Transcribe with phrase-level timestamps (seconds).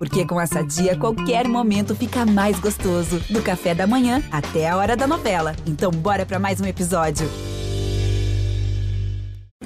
[0.00, 3.20] Porque com essa dia, qualquer momento fica mais gostoso.
[3.28, 5.54] Do café da manhã até a hora da novela.
[5.66, 7.28] Então, bora para mais um episódio.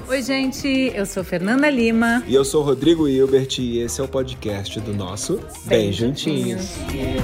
[0.05, 2.21] Oi, gente, eu sou Fernanda Lima.
[2.27, 6.79] E eu sou Rodrigo Hilbert e esse é o podcast do nosso Bem, Bem Juntinhos.
[6.79, 7.15] Juntinhos.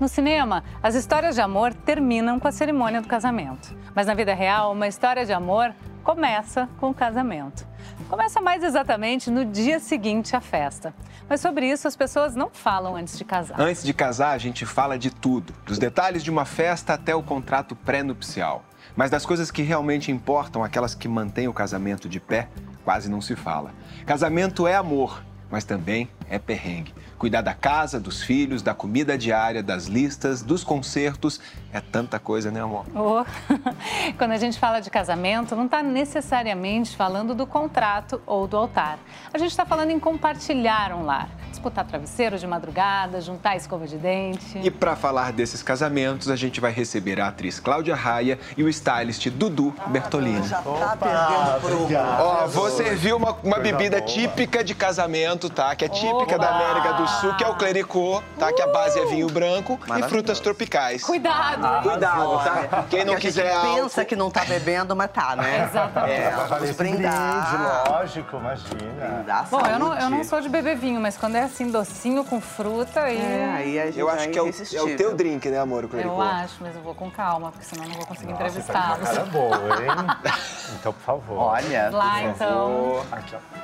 [0.00, 3.76] No cinema, as histórias de amor terminam com a cerimônia do casamento.
[3.94, 5.74] Mas na vida real, uma história de amor
[6.06, 7.66] começa com o casamento.
[8.08, 10.94] Começa mais exatamente no dia seguinte à festa.
[11.28, 13.60] Mas sobre isso as pessoas não falam antes de casar.
[13.60, 17.24] Antes de casar, a gente fala de tudo, dos detalhes de uma festa até o
[17.24, 18.64] contrato pré-nupcial.
[18.94, 22.48] Mas das coisas que realmente importam, aquelas que mantêm o casamento de pé,
[22.84, 23.74] quase não se fala.
[24.06, 26.94] Casamento é amor, mas também é perrengue.
[27.18, 31.40] Cuidar da casa, dos filhos, da comida diária, das listas, dos concertos.
[31.72, 32.84] É tanta coisa, né, amor?
[32.94, 33.24] Oh.
[34.18, 38.98] Quando a gente fala de casamento, não está necessariamente falando do contrato ou do altar.
[39.32, 43.96] A gente está falando em compartilhar um lar disputar travesseiro de madrugada, juntar escova de
[43.96, 44.58] dente.
[44.58, 48.68] E para falar desses casamentos, a gente vai receber a atriz Cláudia Raia e o
[48.68, 50.46] stylist Dudu ah, Bertolini.
[50.46, 54.08] Já tá perdendo pro Ó, vou servir uma, uma bebida boa.
[54.08, 55.74] típica de casamento, tá?
[55.74, 56.38] Que é típica Opa.
[56.38, 58.52] da América do Sul, que é o clericô, tá?
[58.52, 61.02] Que a base é vinho branco e frutas tropicais.
[61.02, 61.64] Cuidado.
[61.64, 62.84] Ah, Cuidado, tá?
[62.88, 65.68] Quem não quiser a gente pensa que não tá bebendo, mas tá, né?
[65.70, 66.70] Exatamente.
[66.70, 67.90] É, brindar.
[67.90, 69.06] lógico, imagina.
[69.14, 72.24] Brindar Bom, eu não, eu não sou de beber vinho, mas quando é assim, docinho
[72.24, 73.16] com fruta e.
[73.16, 75.84] É, aí a gente Eu acho que é o, é o, teu drink, né, amor?
[75.84, 79.08] O eu acho, mas eu vou com calma, porque senão não vou conseguir entrevistá-los.
[79.08, 80.32] Cara boa, hein?
[80.78, 81.38] Então, por favor.
[81.38, 81.90] Olha.
[81.90, 83.02] Lá, então.
[83.12, 83.56] Aqui, ó.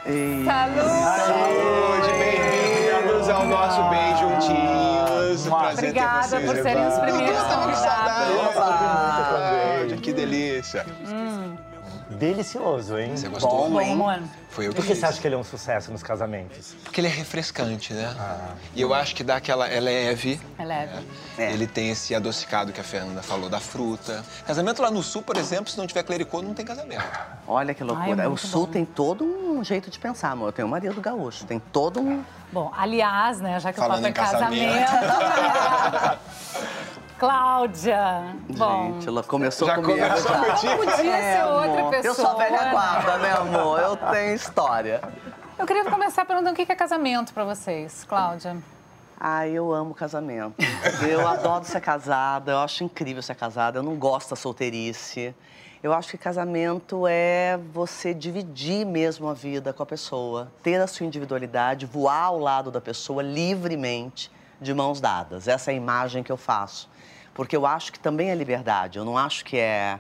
[0.45, 0.83] Saúde!
[1.27, 2.42] Saúde!
[2.43, 5.47] Bem-vindos ao nosso Bem Juntinhos.
[5.47, 8.33] Prazer Obrigada por serem os primeiros convidados.
[10.01, 10.85] Que delícia.
[11.07, 11.57] Hum.
[12.13, 13.17] Delicioso, hein?
[13.17, 13.71] Você gostou?
[13.71, 13.97] Bom, hein?
[13.97, 14.19] Bom,
[14.51, 16.75] Foi eu Por que você acha que ele é um sucesso nos casamentos?
[16.85, 18.15] Porque ele é refrescante, né?
[18.19, 18.55] Ah.
[18.75, 19.69] E eu acho que dá aquela...
[19.69, 20.41] É leve.
[20.59, 21.07] É leve.
[21.39, 21.53] É.
[21.53, 24.25] Ele tem esse adocicado que a Fernanda falou, da fruta.
[24.47, 27.05] Casamento lá no Sul, por exemplo, se não tiver clericô, não tem casamento.
[27.47, 28.23] Olha que loucura.
[28.23, 28.73] Ai, o Sul bom.
[28.73, 30.49] tem todo um jeito de pensar, amor.
[30.49, 32.23] Eu tenho o marido gaúcho, tem todo um...
[32.53, 34.91] Bom, aliás, né, já que Falando o papo é casamento...
[34.91, 36.19] casamento
[37.23, 38.35] Cláudia.
[38.59, 39.93] Bom, Gente, ela começou já comigo.
[39.93, 40.77] Começou já.
[40.77, 41.91] Podia ser é, outra amor.
[41.93, 42.11] pessoa.
[42.11, 43.79] Eu sou velha guarda, né, amor?
[43.79, 45.01] Eu tenho história.
[45.57, 48.57] Eu queria começar perguntando o que é casamento para vocês, Cláudia.
[49.21, 50.57] Ah, eu amo casamento.
[51.09, 55.33] Eu adoro ser casada, eu acho incrível ser casada, eu não gosto da solteirice.
[55.81, 60.89] Eu acho que casamento é você dividir mesmo a vida com a pessoa, ter a
[60.89, 64.29] sua individualidade, voar ao lado da pessoa livremente,
[64.61, 65.47] de mãos dadas.
[65.47, 66.91] Essa é a imagem que eu faço
[67.35, 68.99] porque eu acho que também é liberdade.
[68.99, 69.99] Eu não acho que é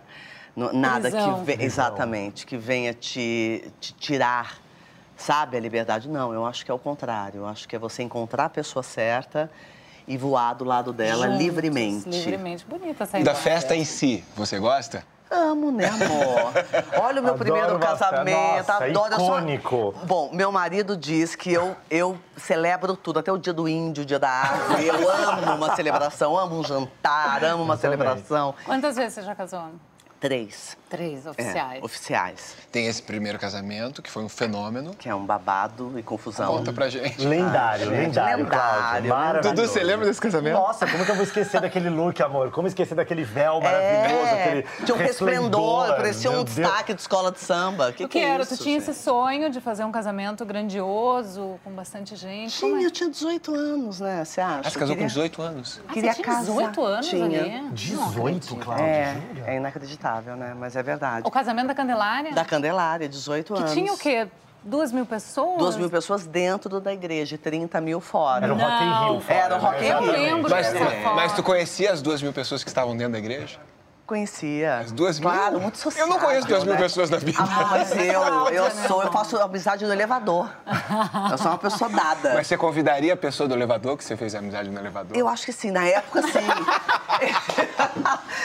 [0.72, 1.44] nada Prisão.
[1.44, 4.59] que exatamente que venha te, te tirar,
[5.16, 6.09] sabe, a liberdade.
[6.09, 7.41] Não, eu acho que é o contrário.
[7.41, 9.50] Eu acho que é você encontrar a pessoa certa
[10.06, 12.09] e voar do lado dela Juntos, livremente.
[12.09, 15.04] Livremente, bonita essa E da festa em si, você gosta?
[15.32, 16.53] Amo, né, amor?
[17.03, 19.15] Olha o meu adoro primeiro casamento, nossa, adoro.
[19.15, 19.70] Icônico.
[19.70, 19.94] Sou...
[20.04, 24.06] Bom, meu marido diz que eu, eu celebro tudo, até o dia do índio, o
[24.06, 24.87] dia da árvore.
[24.87, 28.53] Eu amo uma celebração, amo um jantar, amo uma eu celebração.
[28.53, 28.66] Também.
[28.66, 29.70] Quantas vezes você já casou?
[30.22, 30.77] Três.
[30.88, 31.83] Três oficiais.
[31.83, 32.55] É, oficiais.
[32.71, 34.94] Tem esse primeiro casamento, que foi um fenômeno.
[34.94, 36.59] Que é um babado e confusão.
[36.59, 37.19] Conta pra gente.
[37.27, 39.09] Lendário, ah, lendário, lendário.
[39.09, 40.53] Cláudio, Dudu, você lembra desse casamento?
[40.53, 42.53] Nossa, como que eu vou esquecer daquele look, amor?
[42.53, 46.55] Como esquecer daquele véu maravilhoso, é, aquele Tinha um resplendor, parecia um Deus.
[46.55, 47.91] destaque de escola de samba.
[47.91, 48.43] Que o que, que era?
[48.43, 48.91] Isso, tu tinha gente?
[48.91, 52.56] esse sonho de fazer um casamento grandioso, com bastante gente?
[52.56, 52.84] Tinha, é?
[52.84, 54.25] eu tinha 18 anos, né?
[54.25, 54.69] Você acha?
[54.69, 55.09] Ah, você casou queria...
[55.09, 55.81] com 18 anos?
[55.88, 57.25] Ah, queria você tinha 18 anos tinha.
[57.25, 57.69] ali?
[57.72, 58.84] 18, Cláudia?
[58.84, 60.55] É, é inacreditável, né?
[60.59, 61.27] Mas é verdade.
[61.27, 62.33] O casamento da Candelária?
[62.33, 63.73] Da Candelária, 18 que anos.
[63.73, 64.28] Que tinha o quê?
[64.65, 65.59] Duas mil pessoas?
[65.59, 68.45] Duas mil pessoas dentro da igreja, 30 mil fora.
[68.45, 69.39] Era o Rock in Rio fora.
[69.39, 69.95] Era o Rock in Rio.
[69.95, 73.19] Eu lembro mas, dessa mas tu conhecia as duas mil pessoas que estavam dentro da
[73.19, 73.59] igreja?
[74.12, 74.81] Conhecia.
[74.81, 75.31] As duas mil?
[75.31, 76.06] Claro, muito social.
[76.06, 76.81] Eu não conheço duas mil né?
[76.81, 77.39] pessoas na vida.
[77.41, 80.50] Ah, mas eu, eu sou, eu faço amizade no elevador.
[81.31, 82.35] Eu sou uma pessoa dada.
[82.35, 85.17] Mas você convidaria a pessoa do elevador que você fez amizade no elevador?
[85.17, 86.41] Eu acho que sim, na época sim.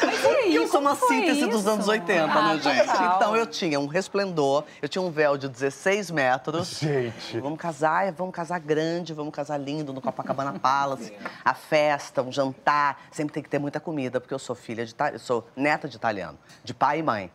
[0.05, 1.49] Mas e aí, eu sou uma síntese isso?
[1.49, 2.87] dos anos 80, ah, né, gente?
[2.87, 3.15] Total.
[3.17, 6.79] Então eu tinha um resplendor, eu tinha um véu de 16 metros.
[6.79, 7.39] Gente.
[7.39, 11.13] Vamos casar, vamos casar grande, vamos casar lindo no Copacabana Palace.
[11.43, 14.95] A festa, um jantar, sempre tem que ter muita comida, porque eu sou filha de
[15.11, 17.31] eu sou neta de italiano, de pai e mãe.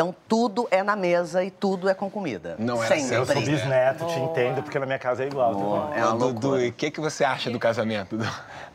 [0.00, 2.56] Então tudo é na mesa e tudo é com comida.
[2.58, 3.16] Não era Sempre.
[3.16, 5.54] Eu sou bisneto, te entendo, porque na minha casa é igual.
[5.54, 5.98] também.
[6.00, 8.16] É uma Dudu, e o que, que você acha do casamento?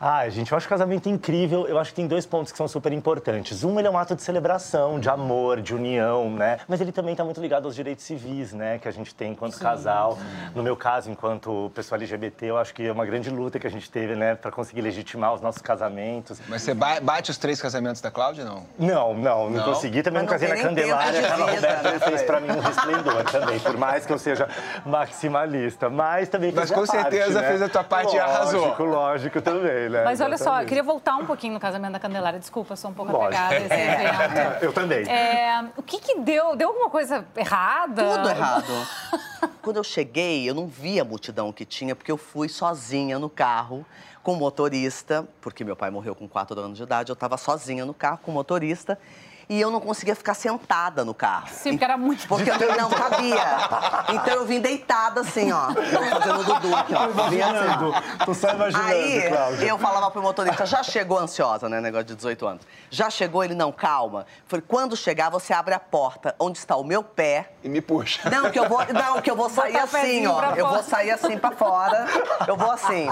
[0.00, 1.66] Ai, gente, eu acho o casamento incrível.
[1.66, 3.64] Eu acho que tem dois pontos que são super importantes.
[3.64, 6.58] Um, ele é um ato de celebração, de amor, de união, né?
[6.68, 8.78] Mas ele também está muito ligado aos direitos civis, né?
[8.78, 10.16] Que a gente tem enquanto casal.
[10.54, 13.70] No meu caso, enquanto pessoa LGBT, eu acho que é uma grande luta que a
[13.70, 14.36] gente teve, né?
[14.36, 16.40] Para conseguir legitimar os nossos casamentos.
[16.46, 18.62] Mas você ba- bate os três casamentos da Cláudia, não?
[18.78, 19.64] Não, não, não, Não?
[19.64, 20.04] consegui.
[20.04, 21.15] Também não não casei na Candelária.
[21.20, 24.12] De A Carla vida, Roberta né, fez pra mim um resplendor também, por mais que
[24.12, 24.48] eu seja
[24.84, 25.88] maximalista.
[25.88, 27.48] Mas também Mas fiz a com parte, certeza né?
[27.48, 28.60] fez a tua parte e lógico, arrasou.
[28.60, 30.04] Lógico, lógico também, né?
[30.04, 32.38] Mas olha só, eu queria voltar um pouquinho no casamento da Candelária.
[32.38, 33.42] Desculpa, eu sou um pouco Lógico.
[33.42, 34.64] apegada a esse evento.
[34.64, 35.08] Eu também.
[35.08, 36.56] É, o que que deu?
[36.56, 38.02] Deu alguma coisa errada?
[38.16, 38.72] Tudo errado.
[39.62, 43.28] Quando eu cheguei, eu não vi a multidão que tinha, porque eu fui sozinha no
[43.28, 43.84] carro
[44.22, 47.84] com o motorista, porque meu pai morreu com 4 anos de idade, eu estava sozinha
[47.84, 48.98] no carro com o motorista.
[49.48, 51.46] E eu não conseguia ficar sentada no carro.
[51.52, 52.26] Sim, porque era muito...
[52.26, 53.36] Porque eu não cabia.
[54.12, 55.70] Então eu vim deitada assim, ó.
[55.70, 57.04] Eu fazendo o Dudu aqui, ó.
[57.04, 58.24] Assim, ó.
[58.24, 59.66] Tô só imaginando, Aí Cláudia.
[59.66, 61.80] eu falava pro motorista, já chegou ansiosa, né?
[61.80, 62.62] Negócio de 18 anos.
[62.90, 64.26] Já chegou, ele não, calma.
[64.48, 67.52] Falei, quando chegar, você abre a porta onde está o meu pé.
[67.62, 68.28] E me puxa.
[68.28, 70.54] Não, que eu vou, não, que eu vou sair assim, ó.
[70.56, 72.06] Eu vou sair assim pra fora.
[72.48, 73.08] Eu vou assim.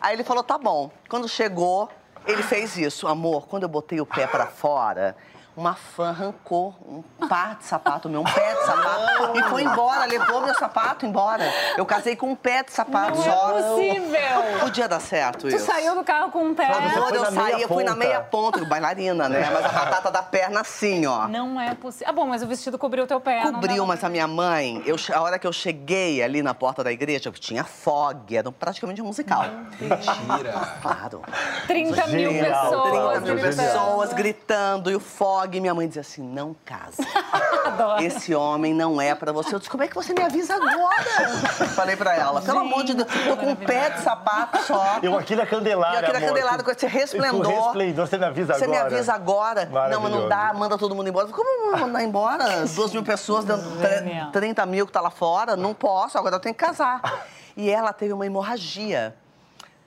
[0.00, 0.90] Aí ele falou, tá bom.
[1.08, 1.88] Quando chegou,
[2.26, 3.06] ele fez isso.
[3.06, 5.16] Amor, quando eu botei o pé pra fora,
[5.56, 10.04] uma fã arrancou um par de sapato meu, um pé de sapato, e foi embora,
[10.04, 11.50] levou meu sapato embora.
[11.78, 13.58] Eu casei com um pé de sapato Não só.
[13.58, 14.60] é possível!
[14.60, 15.64] Podia dar certo Tu isso.
[15.64, 16.66] saiu do carro com um pé.
[16.66, 19.48] Quando eu saí, eu fui na meia ponta, bailarina, né?
[19.50, 21.26] Mas a batata da perna assim, ó.
[21.26, 22.08] Não é possível.
[22.08, 23.44] Ah, bom, mas o vestido cobriu o teu pé.
[23.44, 26.84] não Cobriu, mas a minha mãe, eu, a hora que eu cheguei ali na porta
[26.84, 29.44] da igreja, tinha fog, era praticamente um musical.
[29.80, 30.52] Mentira.
[30.82, 31.22] Claro.
[31.66, 33.20] 30 mil pessoas.
[33.20, 35.45] 30 mil pessoas gritando e o fog.
[35.52, 37.02] E minha mãe dizia assim: não casa.
[37.64, 38.02] Adoro.
[38.02, 39.54] Esse homem não é pra você.
[39.54, 41.28] Eu disse: como é que você me avisa agora?
[41.74, 44.98] Falei pra ela: pelo amor de Deus, tô com um pé de sapato só.
[45.02, 47.44] Eu aqui na Candelária, E aqui na amor, Candelária, com esse resplendor.
[47.44, 48.80] Com resplendor, você me avisa Você agora.
[48.88, 49.64] me avisa agora?
[49.90, 51.28] Não, mas não dá, manda todo mundo embora.
[51.28, 52.66] Como eu vou mandar embora?
[52.74, 54.30] Duas mil pessoas dentro de Genial.
[54.32, 55.56] 30 mil que tá lá fora?
[55.56, 57.00] Não posso, agora eu tenho que casar.
[57.58, 59.16] E ela teve uma hemorragia.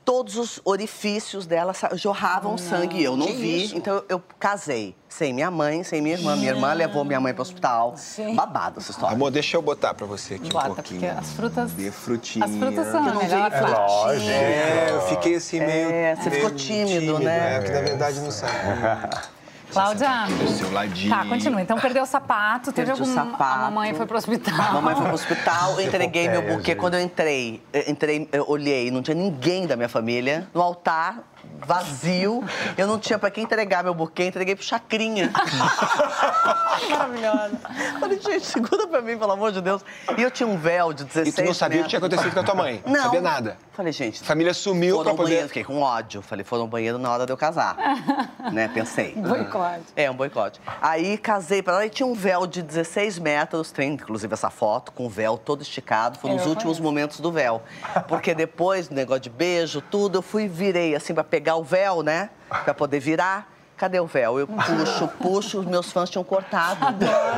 [0.10, 3.04] Todos os orifícios dela jorravam sangue.
[3.04, 3.66] Eu não Que vi.
[3.66, 3.78] isso?
[3.78, 6.36] Então eu, casei sem minha mãe, sem minha irmã.
[6.36, 7.94] Minha irmã levou minha mãe pro hospital.
[7.96, 8.34] Sim.
[8.34, 9.14] Babado essa história.
[9.16, 11.00] Amor, deixa eu botar pra você aqui Bota, um pouquinho.
[11.02, 12.44] porque as frutas- De frutinha.
[12.44, 13.72] As frutas são Eu não melhor parte.
[13.72, 14.30] lógico.
[14.32, 15.92] É, eu fiquei assim meio.
[15.92, 17.56] É, você meio ficou tímido, né?
[17.56, 18.54] É, porque na verdade não sabe.
[19.72, 20.10] Cláudia.
[20.28, 21.10] Do seu ladinho.
[21.10, 21.62] Tá, continua.
[21.62, 23.04] Então perdeu o sapato, teve algum.
[23.04, 23.60] A sapato.
[23.60, 24.60] mamãe foi pro hospital.
[24.60, 26.76] A mamãe foi pro hospital, eu entreguei meu buquê.
[26.76, 30.48] Quando eu entrei, eu entrei, eu olhei, não tinha ninguém da minha família.
[30.54, 31.20] No altar,
[31.66, 32.44] vazio.
[32.78, 35.32] Eu não tinha pra quem entregar meu buquê, entreguei pro Chacrinha.
[36.90, 37.60] Maravilhosa.
[38.00, 39.84] Falei, gente, segura pra mim, pelo amor de Deus.
[40.18, 42.34] E eu tinha um véu de 16 E tu não sabia o que tinha acontecido
[42.34, 42.82] com a tua mãe?
[42.86, 43.04] Não.
[43.04, 43.58] sabia nada.
[43.80, 45.38] Falei, gente, A família sumiu foram pra ao banheiro.
[45.44, 45.48] poder.
[45.48, 46.22] Fiquei com ódio.
[46.22, 47.78] Falei, foram ao banheiro na hora de eu casar.
[48.52, 49.14] né, pensei.
[49.16, 49.86] Boicote.
[49.96, 50.60] É, um boicote.
[50.82, 54.92] Aí casei pra ela e tinha um véu de 16 metros, tem inclusive essa foto,
[54.92, 56.20] com o véu todo esticado.
[56.20, 56.84] Foi Eu nos últimos conheço.
[56.84, 57.62] momentos do véu.
[58.10, 62.32] Porque depois, negócio de beijo, tudo, eu fui virei assim pra pegar o véu, né?
[62.66, 63.50] Pra poder virar.
[63.80, 64.38] Cadê o véu?
[64.38, 66.80] Eu puxo, puxo, os meus fãs tinham cortado.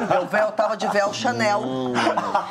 [0.09, 1.61] Meu véu tava de véu Chanel.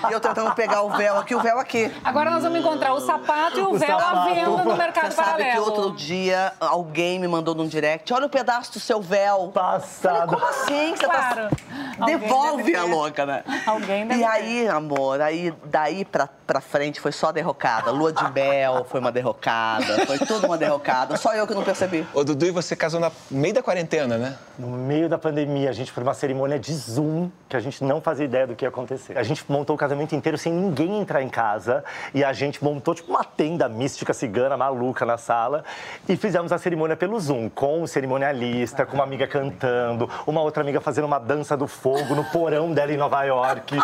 [0.08, 1.92] E eu tentando pegar o véu aqui, o véu aqui.
[2.04, 4.34] Agora nós vamos encontrar o sapato e o, O véu à sapato.
[4.34, 5.52] venda no mercado Você sabe paralelo.
[5.52, 9.50] que outro dia alguém me mandou num direct, olha o pedaço do seu véu.
[9.52, 10.34] Falei, Passado.
[10.34, 10.94] como assim?
[10.96, 11.48] Você Claro.
[11.98, 12.06] tá...
[12.06, 13.42] Devolve a louca, né?
[13.66, 14.30] Alguém deve E ter.
[14.30, 17.90] aí, amor, aí daí pra, pra frente foi só derrocada.
[17.90, 21.16] Lua de mel foi uma derrocada, foi tudo uma derrocada.
[21.16, 22.06] Só eu que não percebi.
[22.14, 23.79] Ô, Dudu, e você casou no meio da quarentena,
[24.18, 24.36] né?
[24.58, 28.00] No meio da pandemia, a gente foi numa cerimônia de Zoom que a gente não
[28.00, 29.16] fazia ideia do que ia acontecer.
[29.16, 31.82] A gente montou o casamento inteiro sem ninguém entrar em casa
[32.12, 35.64] e a gente montou tipo uma tenda mística cigana maluca na sala
[36.08, 40.62] e fizemos a cerimônia pelo Zoom, com o cerimonialista, com uma amiga cantando, uma outra
[40.62, 43.76] amiga fazendo uma dança do fogo no porão dela em Nova York.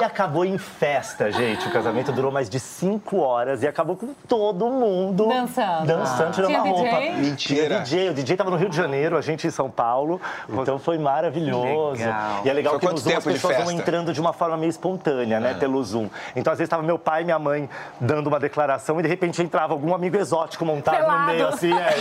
[0.00, 1.68] E acabou em festa, gente.
[1.68, 5.86] O casamento durou mais de cinco horas e acabou com todo mundo Dançando.
[5.86, 6.96] dançando, tirando a roupa.
[6.96, 7.12] DJ?
[7.16, 7.66] Mentira.
[7.66, 10.20] Tinha DJ, o DJ tava no Rio de Janeiro, a gente em São Paulo.
[10.48, 12.00] Então foi maravilhoso.
[12.00, 12.40] Legal.
[12.44, 14.70] E é legal Foi que no Zoom as pessoas vão entrando de uma forma meio
[14.70, 16.08] espontânea, né, pelo Zoom.
[16.34, 17.68] Então às vezes tava meu pai e minha mãe
[18.00, 21.20] dando uma declaração e de repente entrava algum amigo exótico montado Pelado.
[21.20, 21.96] no meio, assim, é.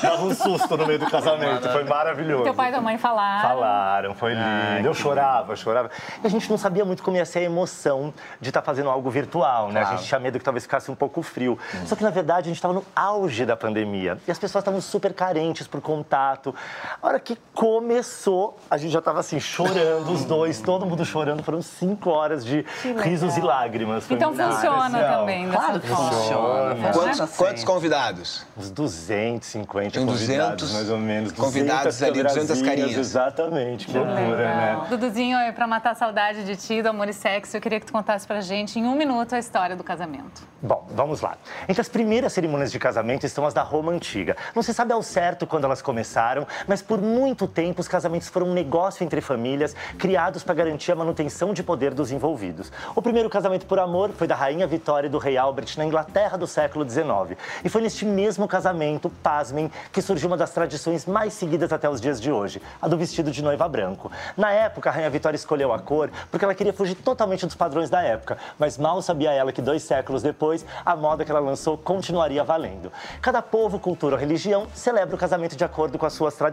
[0.00, 1.68] Dava um susto no meio do casamento.
[1.68, 2.44] Foi maravilhoso.
[2.44, 3.48] Teu pai e tua mãe falaram.
[3.48, 4.86] Falaram, foi lindo.
[4.86, 5.90] eu chorava, chorava.
[6.22, 8.88] E a gente não sabia muito como ia ser a emoção de estar tá fazendo
[8.88, 9.80] algo virtual, né?
[9.80, 9.94] Claro.
[9.94, 11.58] A gente tinha medo que talvez ficasse um pouco frio.
[11.74, 11.86] Hum.
[11.86, 14.80] Só que, na verdade, a gente estava no auge da pandemia e as pessoas estavam
[14.80, 16.54] super carentes por contato.
[17.00, 21.42] A hora que começou, a gente já estava assim, chorando, os dois, todo mundo chorando.
[21.42, 22.64] Foram cinco horas de
[23.02, 24.04] risos e lágrimas.
[24.04, 25.48] Foi então funciona também.
[25.48, 26.74] Claro que funciona.
[26.76, 26.92] funciona.
[26.92, 28.46] Quantos, quantos, convidados?
[28.56, 31.32] Uns 250 Tem convidados, 200 mais ou menos.
[31.32, 32.96] Convidados ali, 200 carinhas.
[32.96, 34.86] Exatamente, que loucura, né?
[34.88, 37.92] Duduzinho, para matar a saudade de ti, do amor e sexo, eu queria que tu
[37.92, 40.42] contasse pra gente, em um minuto, a história do casamento.
[40.60, 41.36] Bom, vamos lá.
[41.68, 44.36] Entre as primeiras cerimônias de casamento estão as da Roma Antiga.
[44.54, 48.48] Não se sabe ao certo quando elas começaram, mas por muito tempo os casamentos foram
[48.48, 52.72] um negócio entre famílias, criados para garantir a manutenção de poder dos envolvidos.
[52.94, 56.36] O primeiro casamento por amor foi da Rainha Vitória e do Rei Albert na Inglaterra
[56.36, 57.38] do século XIX.
[57.64, 62.00] E foi neste mesmo casamento, pasmem, que surgiu uma das tradições mais seguidas até os
[62.00, 64.10] dias de hoje, a do vestido de noiva branco.
[64.36, 67.90] Na época, a Rainha Vitória escolheu a cor porque ela queria fugir totalmente dos padrões
[67.90, 71.76] da época, mas mal sabia ela que dois séculos depois, a moda que ela lançou
[71.76, 72.92] continuaria valendo.
[73.20, 76.47] Cada povo, cultura ou religião celebra o casamento de acordo com as suas tradições.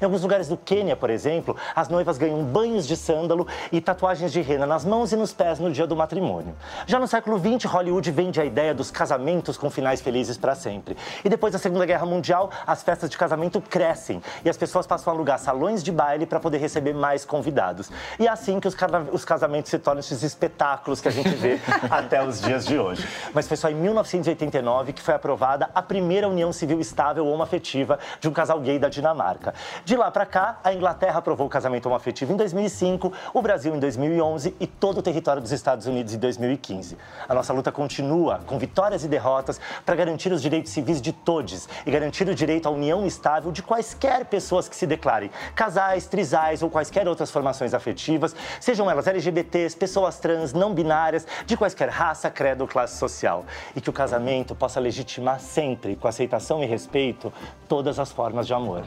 [0.00, 4.32] Em alguns lugares do Quênia, por exemplo, as noivas ganham banhos de sândalo e tatuagens
[4.32, 6.54] de rena nas mãos e nos pés no dia do matrimônio.
[6.86, 10.96] Já no século XX, Hollywood vende a ideia dos casamentos com finais felizes para sempre.
[11.24, 15.12] E depois da Segunda Guerra Mundial, as festas de casamento crescem e as pessoas passam
[15.12, 17.90] a alugar salões de baile para poder receber mais convidados.
[18.18, 18.76] E é assim que os,
[19.12, 21.58] os casamentos se tornam esses espetáculos que a gente vê
[21.90, 23.06] até os dias de hoje.
[23.32, 28.28] Mas foi só em 1989 que foi aprovada a primeira união civil estável homoafetiva de
[28.28, 29.54] um casal gay da Dinamarca.
[29.84, 33.78] De lá para cá, a Inglaterra aprovou o casamento homoafetivo em 2005, o Brasil em
[33.78, 36.96] 2011 e todo o território dos Estados Unidos em 2015.
[37.28, 41.68] A nossa luta continua com vitórias e derrotas para garantir os direitos civis de todos
[41.86, 46.62] e garantir o direito à união estável de quaisquer pessoas que se declarem casais, trisais
[46.62, 52.30] ou quaisquer outras formações afetivas, sejam elas LGBTs, pessoas trans, não binárias, de quaisquer raça,
[52.30, 53.44] credo ou classe social.
[53.74, 57.32] E que o casamento possa legitimar sempre, com aceitação e respeito,
[57.68, 58.84] todas as formas de amor.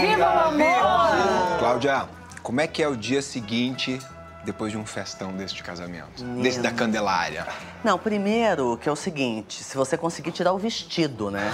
[0.00, 1.58] Viva o amor!
[1.60, 2.08] Cláudia,
[2.42, 4.00] como é que é o dia seguinte
[4.48, 6.24] depois de um festão desse de casamento?
[6.42, 7.46] Desse da Candelária?
[7.84, 11.50] Não, primeiro que é o seguinte, se você conseguir tirar o vestido, né?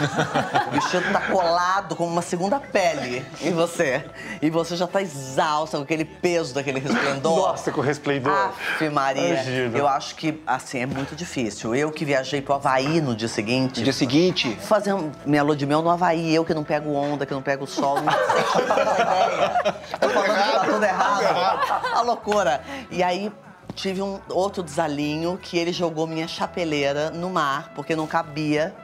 [0.68, 4.04] o vestido tá colado como uma segunda pele em você.
[4.40, 7.48] E você já tá exausta com aquele peso daquele resplendor.
[7.48, 8.32] Nossa, com o resplendor.
[8.32, 9.34] Aff, Maria.
[9.34, 9.78] Imagina.
[9.78, 11.74] Eu acho que, assim, é muito difícil.
[11.74, 13.78] Eu que viajei pro Havaí no dia seguinte.
[13.80, 14.56] No dia seguinte?
[14.60, 14.94] Fazer
[15.26, 16.34] minha lua de mel no Havaí.
[16.34, 18.00] Eu que não pego onda, que não pego sol.
[18.00, 19.74] Não sei ideia.
[20.00, 21.82] Tô falando que tá tudo errado.
[21.94, 22.62] A loucura.
[22.90, 23.32] E aí,
[23.74, 28.74] tive um outro desalinho que ele jogou minha chapeleira no mar, porque não cabia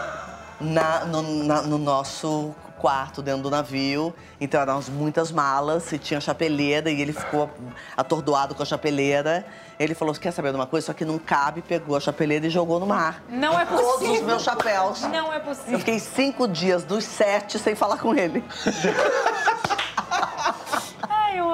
[0.60, 4.14] na, no, na, no nosso quarto dentro do navio.
[4.40, 7.50] Então eram muitas malas e tinha chapeleira e ele ficou
[7.96, 9.44] atordoado com a chapeleira.
[9.78, 10.86] Ele falou: quer saber de uma coisa?
[10.86, 13.22] Só que não cabe, pegou a chapeleira e jogou no mar.
[13.28, 13.92] Não é possível.
[13.92, 15.02] Todos os meus chapéus.
[15.02, 15.72] Não é possível.
[15.72, 18.42] Eu fiquei cinco dias dos sete sem falar com ele.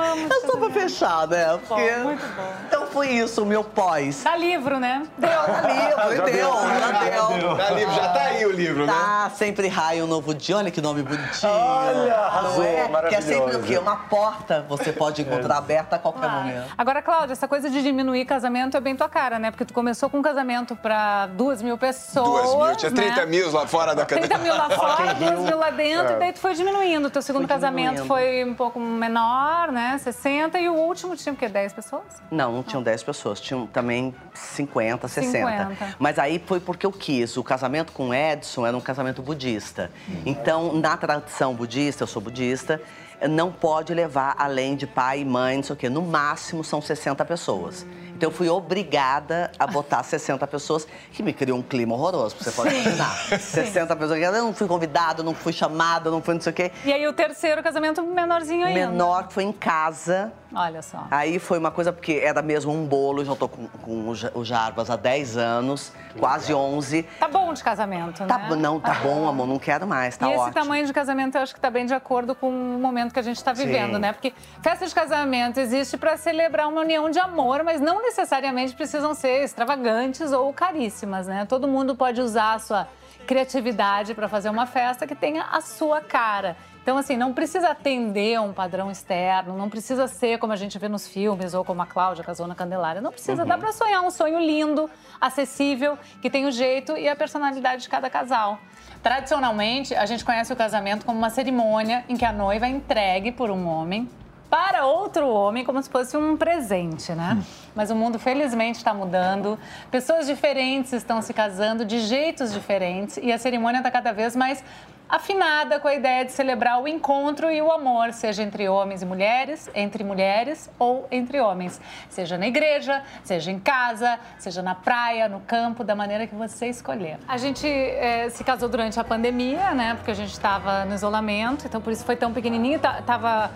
[0.00, 0.28] amo.
[0.30, 1.58] É só pra fechar, né?
[1.66, 1.90] Porque...
[1.90, 2.54] Bom, muito bom.
[2.96, 4.24] Foi isso, o meu pós.
[4.24, 5.02] Dá livro, né?
[5.18, 5.28] Deu.
[5.28, 7.54] Dá livro, já deu, deu, já deu.
[7.54, 8.98] Dá livro, já tá aí o livro, tá, né?
[8.98, 10.56] Tá, sempre raio um novo dia.
[10.56, 11.52] Olha que nome bonitinho.
[11.52, 13.76] Olha, arrasou, é, Que é sempre o quê?
[13.76, 15.58] Uma porta você pode encontrar é.
[15.58, 16.36] aberta a qualquer claro.
[16.38, 16.72] momento.
[16.78, 19.50] Agora, Cláudia, essa coisa de diminuir casamento é bem tua cara, né?
[19.50, 22.50] Porque tu começou com um casamento pra duas mil pessoas.
[22.50, 23.26] Duas mil, tinha 30 né?
[23.26, 24.26] mil lá fora da cadeia.
[24.26, 26.16] 30 mil lá fora, duas mil lá dentro, é.
[26.16, 27.08] e daí tu foi diminuindo.
[27.08, 29.98] O teu segundo casamento foi um pouco menor, né?
[29.98, 31.46] 60, e o último tinha o quê?
[31.46, 32.04] 10 pessoas?
[32.30, 33.40] Não, não tinham 10 pessoas.
[33.40, 35.68] Tinham também 50, 60.
[35.68, 35.96] 50.
[35.98, 37.36] Mas aí foi porque eu quis.
[37.36, 39.90] O casamento com Edson era um casamento budista.
[40.24, 42.80] Então, na tradição budista, eu sou budista,
[43.28, 45.88] não pode levar além de pai, mãe, não sei o quê.
[45.88, 47.84] No máximo são 60 pessoas.
[48.16, 52.50] Então eu fui obrigada a botar 60 pessoas, que me criou um clima horroroso, você
[52.50, 53.14] pode imaginar.
[53.38, 56.72] 60 pessoas, eu não fui convidada, não fui chamada, não fui não sei o quê.
[56.82, 58.88] E aí o terceiro casamento menorzinho ainda?
[58.88, 60.32] Menor, que foi em casa.
[60.54, 61.06] Olha só.
[61.10, 64.88] Aí foi uma coisa, porque era mesmo um bolo, já tô com, com o Jarbas
[64.88, 67.02] há 10 anos, quase 11.
[67.20, 68.56] Tá bom de casamento, tá, né?
[68.56, 70.44] Não, tá bom, amor, não quero mais, tá e ótimo.
[70.44, 73.18] esse tamanho de casamento eu acho que tá bem de acordo com o momento que
[73.18, 73.98] a gente tá vivendo, Sim.
[73.98, 74.12] né?
[74.14, 74.32] Porque
[74.62, 79.42] festa de casamento existe para celebrar uma união de amor, mas não necessariamente precisam ser
[79.42, 81.44] extravagantes ou caríssimas, né?
[81.44, 82.88] Todo mundo pode usar a sua
[83.26, 86.56] criatividade para fazer uma festa que tenha a sua cara.
[86.80, 90.78] Então, assim, não precisa atender a um padrão externo, não precisa ser como a gente
[90.78, 93.00] vê nos filmes ou como a Cláudia casou na Candelária.
[93.00, 94.88] Não precisa, dá pra sonhar um sonho lindo,
[95.20, 98.60] acessível, que tem o jeito e a personalidade de cada casal.
[99.02, 103.32] Tradicionalmente, a gente conhece o casamento como uma cerimônia em que a noiva é entregue
[103.32, 104.08] por um homem
[104.56, 107.36] para outro homem como se fosse um presente, né?
[107.74, 109.58] Mas o mundo felizmente está mudando,
[109.90, 114.64] pessoas diferentes estão se casando de jeitos diferentes e a cerimônia está cada vez mais
[115.10, 119.06] afinada com a ideia de celebrar o encontro e o amor, seja entre homens e
[119.06, 125.28] mulheres, entre mulheres ou entre homens, seja na igreja, seja em casa, seja na praia,
[125.28, 127.18] no campo, da maneira que você escolher.
[127.28, 129.94] A gente eh, se casou durante a pandemia, né?
[129.96, 133.50] Porque a gente estava no isolamento, então por isso foi tão pequenininho, ta- tava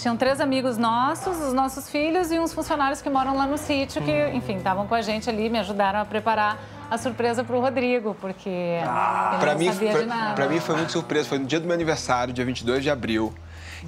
[0.00, 4.02] tinham três amigos nossos, os nossos filhos e uns funcionários que moram lá no sítio,
[4.02, 6.58] que, enfim, estavam com a gente ali, me ajudaram a preparar
[6.90, 10.34] a surpresa para o Rodrigo, porque ele Pra não mim, sabia foi, de nada.
[10.34, 11.28] pra mim foi muito surpresa.
[11.28, 13.32] Foi no dia do meu aniversário, dia 22 de abril.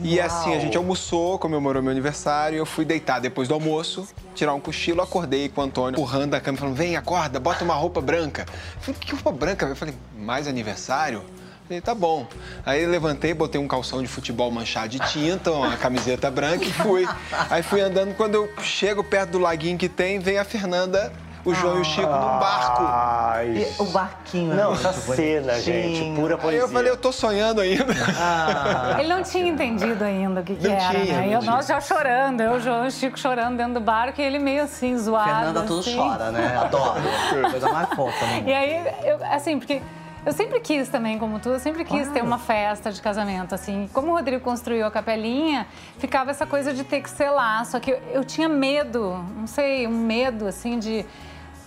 [0.00, 4.54] E assim, a gente almoçou, comemorou meu aniversário, eu fui deitar depois do almoço, tirar
[4.54, 8.00] um cochilo, acordei com o Antônio empurrando a cama, falando, vem, acorda, bota uma roupa
[8.00, 8.47] branca.
[8.49, 9.66] Eu falei, que roupa branca?
[9.66, 11.23] Eu falei, mais aniversário?
[11.72, 12.26] Falei, tá bom.
[12.66, 17.08] Aí levantei, botei um calção de futebol manchado de tinta, uma camiseta branca e fui.
[17.48, 21.10] Aí fui andando, quando eu chego perto do laguinho que tem, vem a Fernanda,
[21.46, 22.82] o João e o Chico num barco.
[22.84, 23.66] Ai.
[23.78, 24.54] O barquinho.
[24.54, 26.60] Não, é essa cena, gente, pura Aí poesia.
[26.60, 27.86] eu falei, eu tô sonhando ainda.
[28.98, 31.20] Ele não tinha entendido ainda o que, que Não era, tinha, né?
[31.22, 31.50] não E eu, tinha.
[31.52, 34.38] nós já chorando, eu, o João e o Chico chorando dentro do barco e ele
[34.38, 35.24] meio assim, zoado.
[35.30, 35.96] Fernanda tudo assim.
[35.96, 36.54] chora, né?
[36.62, 37.00] Adoro.
[37.50, 38.44] Coisa mais fofa, né?
[38.46, 39.80] E aí, eu, assim, porque
[40.24, 43.90] eu sempre quis também, como tu, eu sempre quis ter uma festa de casamento, assim.
[43.92, 45.66] Como o Rodrigo construiu a capelinha,
[45.98, 47.66] ficava essa coisa de ter que selar.
[47.66, 51.04] Só que eu, eu tinha medo, não sei, um medo, assim, de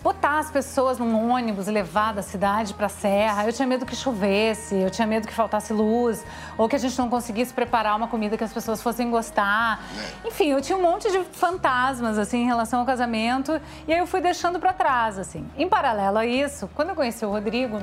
[0.02, 3.46] botar as pessoas num ônibus e levar da cidade para a serra.
[3.46, 6.24] Eu tinha medo que chovesse, eu tinha medo que faltasse luz,
[6.58, 9.84] ou que a gente não conseguisse preparar uma comida que as pessoas fossem gostar.
[10.24, 14.06] Enfim, eu tinha um monte de fantasmas assim em relação ao casamento, e aí eu
[14.06, 15.46] fui deixando para trás assim.
[15.58, 17.82] Em paralelo a isso, quando eu conheci o Rodrigo,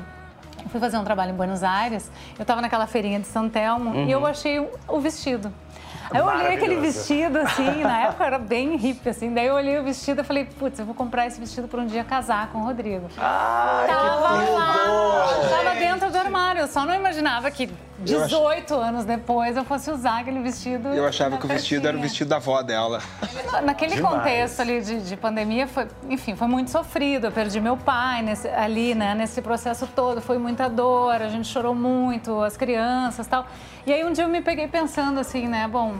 [0.65, 3.95] eu fui fazer um trabalho em Buenos Aires, eu estava naquela feirinha de São Telmo
[3.95, 5.53] e eu achei o- vestido.
[6.11, 9.33] Aí eu olhei aquele vestido, assim, na época era bem hippie, assim.
[9.33, 11.87] Daí eu olhei o vestido e falei, putz, eu vou comprar esse vestido para um
[11.87, 13.09] dia casar com o Rodrigo.
[13.17, 14.15] Ai, Tava
[14.51, 16.61] lá, tava dentro do armário.
[16.63, 17.71] Eu só não imaginava que
[18.05, 20.89] 18 anos depois eu fosse usar aquele vestido.
[20.89, 23.01] Eu achava que o vestido era o vestido da avó dela.
[23.65, 24.15] Naquele Demais.
[24.17, 27.27] contexto ali de, de pandemia, foi, enfim, foi muito sofrido.
[27.27, 30.21] Eu perdi meu pai nesse- ali, né, nesse processo todo.
[30.21, 33.47] Foi muita dor, a gente chorou muito, as crianças tal.
[33.87, 35.95] E aí um dia eu me peguei pensando assim, né, bom,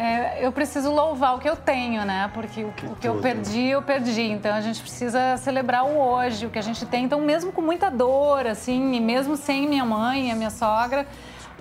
[0.00, 2.30] é, eu preciso louvar o que eu tenho, né?
[2.32, 4.22] Porque o, o que eu perdi, eu perdi.
[4.22, 7.04] Então a gente precisa celebrar o hoje, o que a gente tem.
[7.04, 11.06] Então, mesmo com muita dor, assim, e mesmo sem minha mãe e a minha sogra,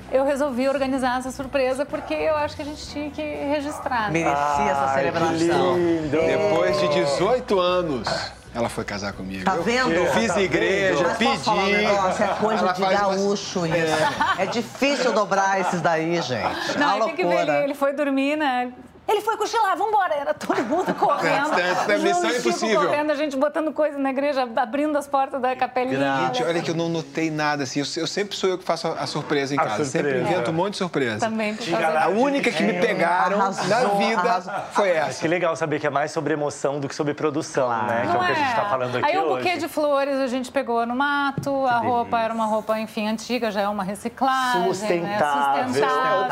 [0.09, 4.09] eu resolvi organizar essa surpresa porque eu acho que a gente tinha que registrar.
[4.09, 4.23] né?
[4.23, 5.77] Merecia essa que celebração.
[5.77, 6.09] lindo.
[6.09, 9.45] Depois de 18 anos, ela foi casar comigo.
[9.45, 9.89] Tá Eu vendo?
[10.13, 11.77] Fiz Tá igreja, falar um pedi.
[11.77, 12.23] negócio?
[12.23, 14.39] É coisa Ela de faz umas- gaúcho isso.
[14.39, 16.77] É difícil dobrar esses daí, gente.
[16.77, 18.71] Não, tem que ver, ele, ele foi dormir, né?
[19.09, 20.13] Ele foi cochilar, vambora.
[20.13, 21.49] Era todo mundo correndo.
[21.59, 22.81] É, é, é João missão Chico impossível.
[22.81, 26.25] correndo, a gente botando coisa na igreja, abrindo as portas da capelinha.
[26.27, 27.79] Gente, olha que eu não notei nada assim.
[27.79, 29.85] Eu, eu sempre sou eu que faço a, a surpresa em A casa.
[29.85, 30.31] Sempre surpresa.
[30.33, 31.19] invento um monte de surpresa.
[31.19, 31.57] Também.
[32.01, 34.53] A única que me pegaram Arrasou, na vida arrasou.
[34.71, 35.21] foi Mas essa.
[35.21, 38.07] que legal saber que é mais sobre emoção do que sobre produção, né?
[38.09, 39.43] Que é o que a gente tá falando aqui Aí o hoje.
[39.43, 43.49] buquê de flores a gente pegou no mato, a roupa era uma roupa, enfim, antiga,
[43.51, 44.63] já é uma reciclagem.
[44.67, 45.67] Sustentável, Né?
[45.67, 46.25] Sustentável.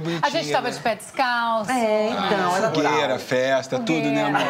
[0.00, 0.20] bonitinha.
[0.22, 0.74] A gente tava né?
[0.74, 1.70] de pé descalço.
[1.70, 4.40] É, então, era Fogueira, festa, tudo, né, amor?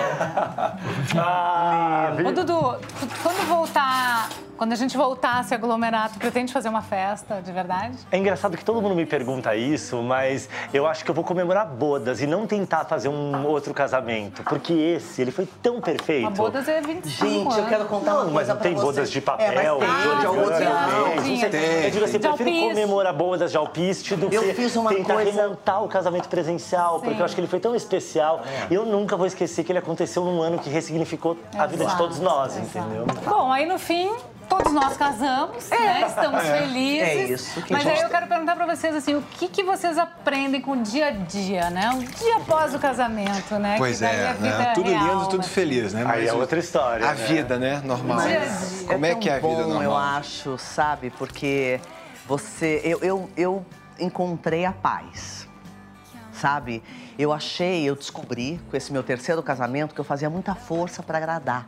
[1.17, 2.79] Ah, Ô, Dudu,
[3.23, 4.29] quando voltar,
[4.59, 7.97] quando a gente voltar a se aglomerar, tu pretende fazer uma festa de verdade?
[8.11, 11.65] É engraçado que todo mundo me pergunta isso, mas eu acho que eu vou comemorar
[11.65, 14.43] bodas e não tentar fazer um outro casamento.
[14.43, 16.23] Porque esse, ele foi tão perfeito.
[16.27, 17.69] Uma bodas é 25 Gente, eu anos.
[17.69, 18.85] quero contar Não, uma mas coisa não pra tem vocês.
[18.87, 21.39] bodas de É, papel, mas tem, de de origami.
[21.39, 21.85] você- Tem.
[21.85, 22.69] Eu digo assim, De prefiro alpiste.
[22.69, 26.99] comemorar bodas de alpiste do Eu que fiz uma tentar coisa- remontar o casamento presencial,
[26.99, 27.19] porque Sim.
[27.21, 28.43] eu acho que ele foi tão especial.
[28.69, 31.91] E eu nunca vou esquecer que ele aconteceu num ano que ressignificou a vida de
[31.91, 32.79] Exato, todos nós, exato.
[32.89, 33.07] entendeu?
[33.25, 34.11] Bom, aí no fim,
[34.49, 36.07] todos nós casamos, né?
[36.07, 37.09] Estamos felizes.
[37.09, 40.61] É isso Mas aí eu quero perguntar pra vocês assim, o que, que vocês aprendem
[40.61, 41.91] com o dia a dia, né?
[41.91, 43.77] O dia após o casamento, né?
[43.79, 44.73] Pois é, né?
[44.75, 45.51] Tudo real, lindo, tudo assim.
[45.51, 46.01] feliz, né?
[46.01, 47.09] Aí Mas é o- outra história.
[47.09, 47.27] A né?
[47.27, 47.81] vida, né?
[47.85, 48.17] Normal.
[48.17, 49.83] Mas Como é que é a vida bom, normal?
[49.83, 51.11] eu acho, sabe?
[51.11, 51.81] Porque
[52.27, 52.81] você...
[52.85, 53.67] Eu, eu, eu
[53.99, 55.47] encontrei a paz,
[56.33, 56.83] sabe?
[57.19, 61.19] Eu achei, eu descobri com esse meu terceiro casamento que eu fazia muita força para
[61.19, 61.67] agradar.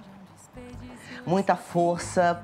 [1.26, 2.40] Muita força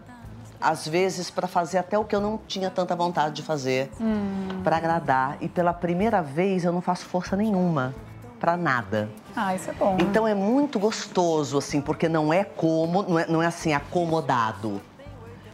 [0.60, 4.60] às vezes para fazer até o que eu não tinha tanta vontade de fazer, hum.
[4.62, 5.36] para agradar.
[5.40, 7.94] E pela primeira vez eu não faço força nenhuma
[8.38, 9.08] para nada.
[9.34, 9.96] Ah, isso é bom.
[10.00, 14.80] Então é muito gostoso, assim, porque não é como, não é, não é assim, acomodado.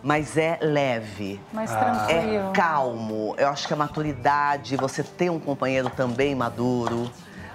[0.03, 1.41] Mas é leve.
[1.53, 2.51] Mais tranquilo.
[2.51, 3.35] É calmo.
[3.39, 7.09] Eu acho que a maturidade, você ter um companheiro também maduro,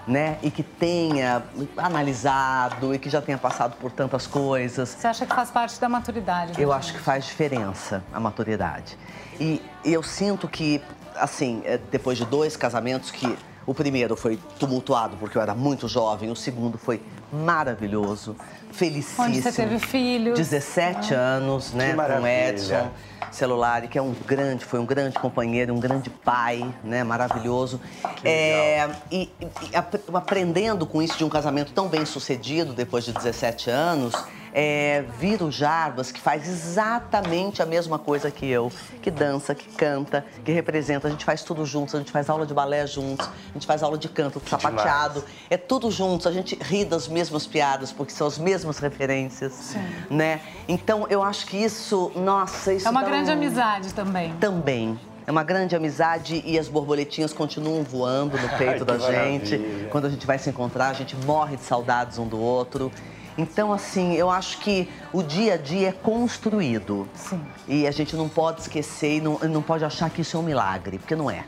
[0.08, 0.38] né?
[0.42, 1.44] E que tenha
[1.76, 4.90] analisado e que já tenha passado por tantas coisas.
[4.90, 6.62] Você acha que faz parte da maturidade?
[6.62, 8.98] Eu acho que faz diferença a maturidade.
[9.40, 10.82] E, e eu sinto que,
[11.16, 13.38] assim, é, depois de dois casamentos que
[13.68, 17.02] o primeiro foi tumultuado porque eu era muito jovem, o segundo foi
[17.32, 18.34] maravilhoso,
[18.72, 19.28] felicíssimo.
[19.28, 20.40] Onde você teve filhos.
[20.40, 21.20] 17 ah.
[21.20, 22.90] anos, né, com Edson
[23.30, 27.82] Celulari, que é um grande, foi um grande companheiro, um grande pai, né, maravilhoso.
[28.24, 29.76] É, e, e
[30.14, 34.16] aprendendo com isso de um casamento tão bem sucedido depois de 17 anos,
[34.54, 39.70] é, vira o Jarbas, que faz exatamente a mesma coisa que eu, que dança, que
[39.76, 41.08] canta, que representa.
[41.08, 43.84] A gente faz tudo juntos, a gente faz aula de balé juntos, a gente faz
[43.84, 45.22] aula de canto, que sapateado.
[45.22, 45.36] Demais.
[45.50, 49.80] É tudo juntos, a gente ri das mesmas piadas, porque são as mesmas referências, Sim.
[50.10, 50.42] né?
[50.68, 53.34] Então, eu acho que isso, nossa, isso É uma grande um...
[53.34, 54.34] amizade também.
[54.40, 55.00] Também.
[55.26, 59.58] É uma grande amizade e as borboletinhas continuam voando no peito Ai, da gente.
[59.58, 59.90] Maravilha.
[59.90, 62.90] Quando a gente vai se encontrar, a gente morre de saudades um do outro.
[63.38, 67.08] Então, assim, eu acho que o dia a dia é construído.
[67.14, 67.40] Sim.
[67.68, 70.44] E a gente não pode esquecer e não, não pode achar que isso é um
[70.44, 71.46] milagre, porque não é.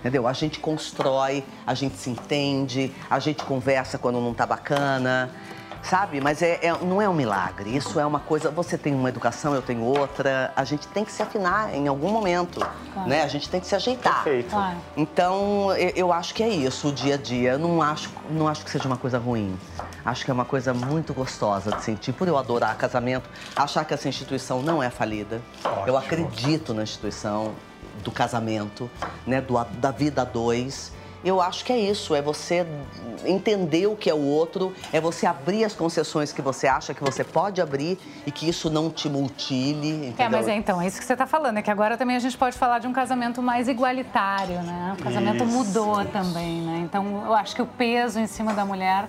[0.00, 0.26] Entendeu?
[0.26, 5.30] A gente constrói, a gente se entende, a gente conversa quando não tá bacana,
[5.82, 6.20] sabe?
[6.20, 7.74] Mas é, é, não é um milagre.
[7.74, 8.50] Isso é uma coisa.
[8.50, 10.52] Você tem uma educação, eu tenho outra.
[10.56, 12.60] A gente tem que se afinar em algum momento,
[12.92, 13.08] claro.
[13.08, 13.22] né?
[13.22, 14.24] A gente tem que se ajeitar.
[14.24, 14.50] Perfeito.
[14.50, 14.76] Claro.
[14.96, 17.52] Então, eu, eu, acho que é isso, o dia a dia.
[17.52, 19.56] Eu não acho, não acho que seja uma coisa ruim.
[20.04, 22.12] Acho que é uma coisa muito gostosa de sentir.
[22.12, 25.40] Por eu adorar casamento, achar que essa instituição não é falida.
[25.64, 25.82] Ótimo.
[25.86, 27.54] Eu acredito na instituição
[28.02, 28.90] do casamento,
[29.26, 30.92] né, do, da vida a dois.
[31.26, 32.64] Eu acho que é isso, é você
[33.24, 37.02] entender o que é o outro, é você abrir as concessões que você acha que
[37.02, 40.06] você pode abrir e que isso não te mutile.
[40.06, 40.24] Entendeu?
[40.24, 42.20] É, mas é então, é isso que você está falando, é que agora também a
[42.20, 44.94] gente pode falar de um casamento mais igualitário, né?
[44.96, 46.12] O casamento isso, mudou isso.
[46.12, 46.82] também, né?
[46.84, 49.08] Então eu acho que o peso em cima da mulher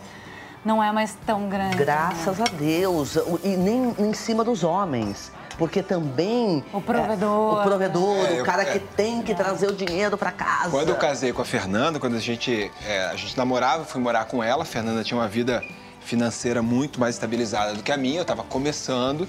[0.66, 1.78] não é mais tão grande.
[1.78, 2.46] Graças né?
[2.48, 3.16] a Deus.
[3.44, 5.32] E nem em cima dos homens.
[5.58, 6.64] Porque também.
[6.72, 7.58] O provedor.
[7.58, 10.70] É, o provedor, é, o cara eu, que tem que trazer o dinheiro para casa.
[10.70, 14.26] Quando eu casei com a Fernanda, quando a gente, é, a gente namorava, fui morar
[14.26, 15.64] com ela, a Fernanda tinha uma vida
[16.02, 19.28] financeira muito mais estabilizada do que a minha, eu estava começando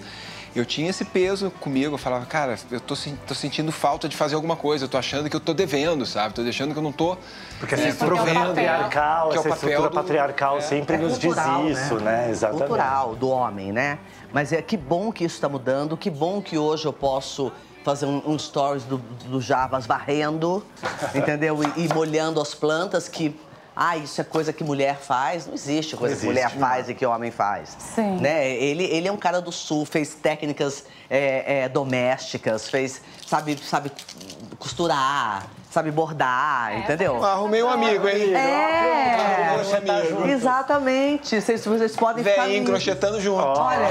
[0.61, 1.95] eu tinha esse peso comigo.
[1.95, 2.95] Eu falava, cara, eu tô,
[3.27, 4.85] tô, sentindo falta de fazer alguma coisa.
[4.85, 6.35] Eu tô achando que eu tô devendo, sabe?
[6.35, 7.17] Tô deixando que eu não tô.
[7.59, 10.61] Porque essa estrutura patriarcal, essa estrutura patriarcal é.
[10.61, 12.27] sempre é nos cultural, diz isso, né?
[12.27, 12.31] né?
[12.31, 12.67] Exatamente.
[12.67, 13.99] Cultural do homem, né?
[14.33, 17.53] Mas é que bom que isso está mudando, que bom que hoje eu posso
[17.85, 20.65] fazer um, um stories do, do Javas varrendo,
[21.15, 21.59] entendeu?
[21.77, 23.35] E, e molhando as plantas que
[23.81, 25.47] ah, isso é coisa que mulher faz.
[25.47, 26.59] Não existe coisa existe, que mulher não.
[26.59, 27.77] faz e que homem faz.
[27.95, 28.17] Sim.
[28.17, 28.51] Né?
[28.51, 33.93] Ele, ele é um cara do sul, fez técnicas é, é, domésticas, fez, sabe, sabe
[34.59, 37.25] costurar, sabe bordar, é, entendeu?
[37.25, 38.35] Ah, arrumei um amigo, hein?
[38.35, 39.61] É,
[40.33, 41.41] exatamente.
[41.41, 42.47] Vocês, vocês podem ficar...
[42.47, 43.41] Vem crochetando junto.
[43.41, 43.87] Olha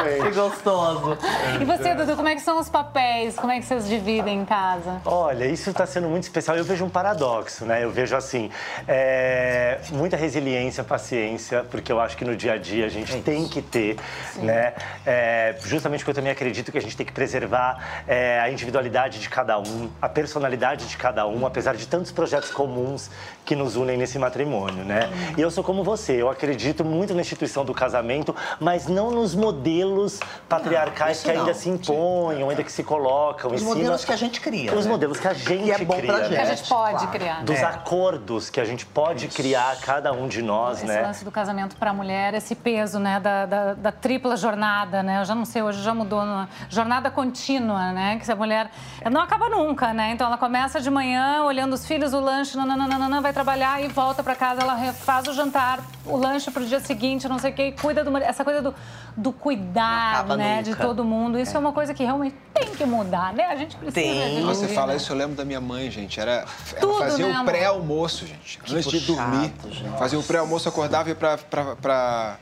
[0.00, 1.16] aí, que gostoso.
[1.60, 3.36] E você, Dudu, como é que são os papéis?
[3.36, 5.00] Como é que vocês dividem em casa?
[5.04, 6.56] Olha, isso está sendo muito especial.
[6.56, 7.84] Eu vejo um paradoxo, né?
[7.84, 8.50] Eu vejo, assim,
[8.88, 9.78] é...
[9.90, 13.46] muita resiliência, paciência, porque eu acho que no dia a dia a gente é tem
[13.46, 13.96] que ter,
[14.32, 14.46] Sim.
[14.46, 14.72] né?
[15.06, 15.54] É...
[15.64, 19.28] justamente porque eu também acredito que a gente tem que preservar é, a individualidade de
[19.28, 23.10] cada um, a personalidade de cada um, apesar de tantos projetos comuns
[23.44, 25.10] que nos unem nesse matrimônio, né?
[25.36, 29.34] E eu sou como você, eu acredito muito na instituição do casamento, mas não nos
[29.34, 31.54] modelos patriarcais não, que ainda não.
[31.54, 34.06] se impõem, ainda que se colocam Os modelos cima...
[34.06, 34.74] que a gente cria.
[34.74, 34.90] Os né?
[34.90, 36.12] modelos que a gente que é bom cria.
[36.12, 36.34] Pra gente.
[36.34, 37.10] Que a gente pode claro.
[37.10, 37.44] criar.
[37.44, 37.64] Dos é.
[37.64, 39.36] acordos que a gente pode Isso.
[39.36, 40.94] criar, cada um de nós, esse né?
[40.94, 45.02] Esse lance do casamento para a mulher, esse peso, né, da, da, da, tripla jornada,
[45.02, 45.20] né?
[45.20, 46.22] Eu já não sei, hoje já mudou.
[46.68, 48.16] Jornada contínua, né?
[48.18, 48.70] Que se a mulher...
[49.10, 50.12] Não acaba nunca, né?
[50.12, 50.51] Então ela começa
[50.82, 54.92] de manhã, olhando os filhos, o lanche, nananana, vai trabalhar e volta para casa, ela
[54.92, 58.16] faz o jantar, o lanche para o dia seguinte, não sei o quê, cuida do
[58.18, 58.74] essa coisa do,
[59.16, 60.62] do cuidar, né, nunca.
[60.62, 61.38] de todo mundo.
[61.38, 61.56] Isso é.
[61.56, 61.58] é.
[61.58, 63.44] uma coisa que realmente tem que mudar, né?
[63.46, 63.94] A gente precisa.
[63.94, 64.42] Tem.
[64.44, 64.96] Você fala né?
[64.96, 66.20] isso, eu lembro da minha mãe, gente.
[66.20, 66.44] Era
[66.78, 69.52] Tudo, ela fazia né, o pré-almoço, gente, antes de dormir.
[69.72, 72.38] Chato, fazia o pré-almoço, acordava e ia para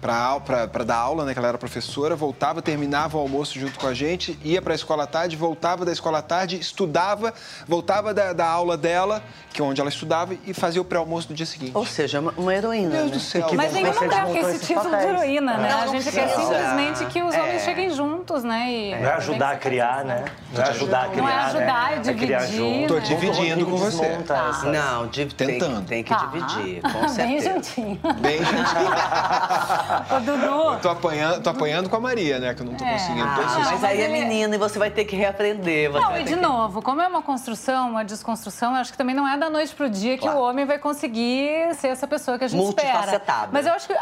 [0.00, 1.32] para dar aula, né?
[1.32, 4.76] Que ela era professora, voltava, terminava o almoço junto com a gente, ia para a
[4.76, 7.34] escola à tarde, voltava da escola à tarde, estudava,
[7.66, 11.34] voltava da, da aula dela, que é onde ela estudava, e fazia o pré-almoço no
[11.34, 11.72] dia seguinte.
[11.74, 12.90] Ou seja, uma- uma heroína.
[12.90, 13.10] Deus né?
[13.12, 13.48] do céu.
[13.54, 15.68] Mas você mulher quer desmontou esse título de heroína, né?
[15.70, 17.58] Não, a não gente quer simplesmente que os homens É.
[17.60, 17.67] cheguem
[18.38, 18.70] juntos, né?
[18.70, 20.24] E Não é ajudar a criar, né?
[20.52, 22.02] Não é ajudar a criar, Não é ajudar, né?
[22.10, 22.88] é criar dividir, junto.
[22.88, 24.06] Tô Como que o dividindo com você.
[24.26, 24.48] Tá.
[24.50, 25.84] essas- Não, Tentando.
[25.86, 26.26] tem que Tá.
[26.26, 27.52] dividir, com Bem certeza.
[27.54, 28.00] juntinho.
[28.20, 28.48] Bem, gente.
[30.14, 32.54] Ô, Dudu, tô apanhando, tô apanhando com a Maria, né?
[32.54, 32.92] Que eu não tô É.
[32.92, 33.26] conseguindo.
[33.28, 35.90] Ah, Tô mas aí é menina e você vai ter que reaprender.
[35.90, 38.98] Você Não, e de que- novo, como é uma construção, uma desconstrução, eu acho que
[38.98, 42.38] também não é da noite pro dia que o homem vai conseguir ser essa pessoa
[42.38, 42.88] que a gente espera.
[42.92, 43.48] Multifacetado.
[43.52, 43.94] Mas eu acho que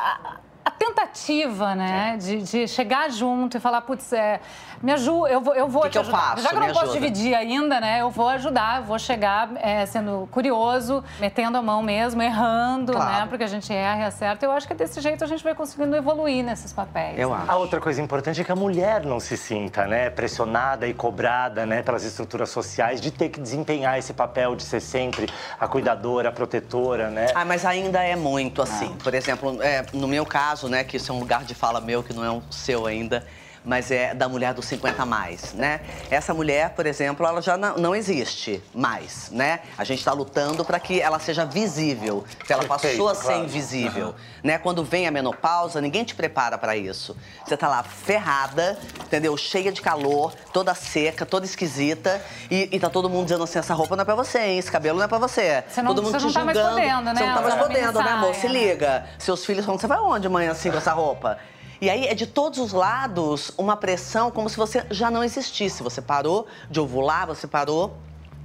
[0.87, 4.41] tentativa, né, de, de chegar junto e falar, putz, é,
[4.83, 6.19] me ajuda, eu vou, eu vou Que te que eu ajudar.
[6.19, 6.43] faço?
[6.43, 7.01] Já que eu não Me posso ajuda.
[7.01, 11.83] dividir ainda, né, eu vou ajudar, eu vou chegar é, sendo curioso, metendo a mão
[11.83, 13.11] mesmo, errando, Claro.
[13.13, 14.45] né, porque a gente erra e acerta.
[14.45, 17.19] Eu acho que desse jeito a gente vai conseguindo evoluir nesses papéis.
[17.19, 17.37] Eu né?
[17.43, 17.51] acho.
[17.51, 21.65] A outra coisa importante é que a mulher não se sinta, né, pressionada e cobrada,
[21.67, 26.29] né, pelas estruturas sociais de ter que desempenhar esse papel de ser sempre a cuidadora,
[26.29, 27.29] a protetora, né?
[27.35, 28.95] Ah, mas ainda é muito assim.
[29.03, 32.03] Por exemplo, é, no meu caso, né, que isso é um lugar de fala meu,
[32.03, 33.27] que não é o seu ainda,
[33.67, 35.81] mas é da mulher dos 50 a mais, né?
[36.09, 39.59] Essa mulher, por exemplo, ela já não, não existe mais, né?
[39.77, 43.23] A gente está lutando para que ela seja visível, que ela Perfeito, passou a ser
[43.27, 43.45] claro.
[43.45, 44.57] invisível, né?
[44.57, 47.17] Quando vem a menopausa, ninguém te prepara para isso.
[47.45, 49.37] Você tá lá ferrada, entendeu?
[49.37, 53.75] Cheia de calor, toda seca, toda esquisita, e, e tá todo mundo dizendo assim, essa
[53.75, 54.59] roupa não é para você, hein?
[54.59, 55.65] Esse cabelo não é para você.
[55.69, 56.77] Você não- todo mundo você te não tá mais julgando.
[56.81, 57.15] podendo, né?
[57.17, 58.35] Você não tá mais Usar podendo, né, amor?
[58.37, 59.07] Se liga.
[59.19, 61.37] Seus filhos falam, você vai onde amanhã assim com essa roupa?
[61.81, 65.83] E aí é de todos os lados uma pressão como se você já não existisse.
[65.83, 67.97] Você parou de ovular, você parou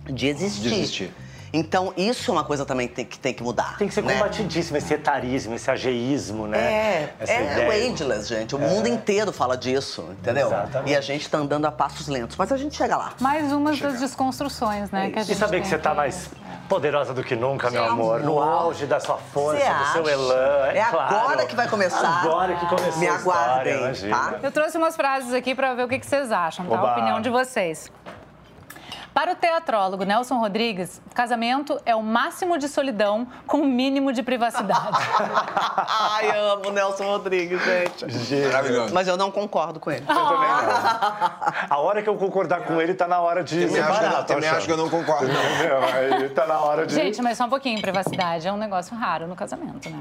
[0.05, 0.69] de existir.
[0.69, 1.13] De existir.
[1.53, 3.77] Então, isso é uma coisa também que tem que, tem que mudar.
[3.77, 4.13] Tem que ser né?
[4.13, 6.59] combatidíssimo, esse etarismo, esse ageísmo, né?
[6.59, 7.67] É, Essa é ideia.
[7.67, 8.55] o ageless, gente.
[8.55, 10.47] O mundo inteiro fala disso, entendeu?
[10.47, 10.91] Exatamente.
[10.91, 12.37] E a gente tá andando a passos lentos.
[12.37, 13.13] Mas a gente chega lá.
[13.19, 15.09] Mais uma das desconstruções, né?
[15.11, 16.29] que a E gente saber que você tá mais
[16.69, 18.19] poderosa do que nunca, meu Gente, amor.
[18.21, 18.53] No amor.
[18.67, 20.67] auge da sua força, do seu elan.
[20.73, 21.15] É, É claro.
[21.17, 22.21] agora que vai começar.
[22.23, 24.35] Agora que começou Me a história, aguardem, tá?
[24.41, 26.75] Eu trouxe umas frases aqui para ver o que, que vocês acham, tá?
[26.75, 26.89] Oba.
[26.89, 27.91] A opinião de vocês.
[29.13, 34.24] Para o teatrólogo Nelson Rodrigues, casamento é o máximo de solidão com o mínimo de
[34.24, 34.97] privacidade.
[36.15, 38.06] Ai, amo o Nelson Rodrigues, gente.
[38.45, 38.93] Maravilhoso.
[38.93, 40.06] Mas eu não concordo com ele.
[40.08, 41.52] Eu também não.
[41.69, 43.95] A hora que eu concordar com ele, tá na hora de Também acho, que eu
[43.95, 44.58] separar, também achando.
[44.58, 45.28] acho que eu não concordo.
[45.28, 45.34] não.
[45.34, 46.93] Não, aí tá na hora de...
[46.93, 50.00] Gente, mas só um pouquinho, privacidade é um negócio raro no casamento, né?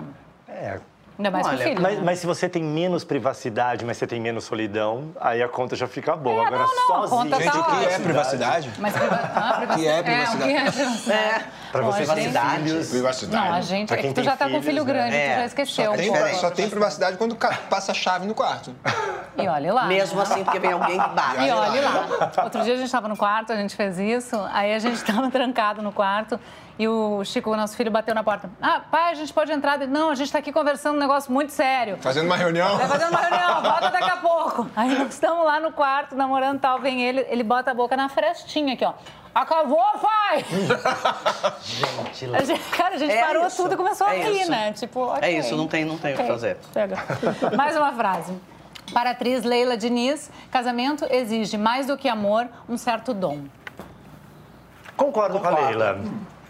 [0.48, 0.80] É.
[1.20, 1.82] Ainda mais com Olha, filho.
[1.82, 2.02] Mas, né?
[2.02, 5.86] mas se você tem menos privacidade, mas você tem menos solidão, aí a conta já
[5.86, 6.42] fica boa.
[6.44, 7.10] É, Agora, não, não, a sozinho...
[7.30, 8.70] conta tá Gente, o que é privacidade?
[8.78, 9.14] Mas priva...
[9.34, 9.80] ah, privacidade.
[9.82, 10.50] Que é privacidade?
[10.50, 11.44] É, é privacidade?
[11.70, 12.88] Pra você gente- filhos...
[12.90, 13.44] Privacidade.
[13.48, 13.88] Não, a gente.
[13.88, 14.92] Pra É quem que tu tem já tá com filhos, filho né?
[14.92, 15.92] grande, tu É, já esqueceu.
[15.92, 16.34] Tem- um pouco.
[16.36, 18.74] só tem privacidade quando passa a chave no quarto.
[19.36, 19.84] E olha lá.
[19.84, 21.42] Mesmo assim, porque vem alguém que bate.
[21.44, 22.32] E olha lá.
[22.44, 25.30] Outro dia a gente estava no quarto, a gente fez isso, aí a gente estava
[25.30, 26.40] trancado no quarto
[26.80, 28.48] e o Chico, o nosso filho, bateu na porta.
[28.62, 29.76] Ah, pai, a gente pode entrar?
[29.80, 31.98] Não, a gente está aqui conversando um negócio muito sério.
[32.00, 32.78] Fazendo uma reunião.
[32.78, 34.66] Vai fazendo uma reunião, volta daqui a pouco.
[34.74, 37.94] Aí nós estamos lá no quarto, namorando e tal, vem ele, ele bota a boca
[37.98, 38.94] na frestinha aqui, ó.
[39.34, 40.44] Acabou, pai!
[41.62, 44.40] Gente, A gente- cara, a gente É parou isso, tudo e começou a é rir,
[44.40, 44.50] isso.
[44.50, 44.72] né?
[44.72, 45.28] Tipo, ok.
[45.28, 46.56] É isso, não tem- não tem o que fazer.
[46.72, 46.96] Chega.
[47.56, 48.32] Mais uma frase.
[48.92, 53.42] Para a atriz Leila Diniz, casamento exige mais do que amor, um certo dom.
[54.96, 55.68] Concordo, com a Concordo.
[55.78, 55.98] Leila.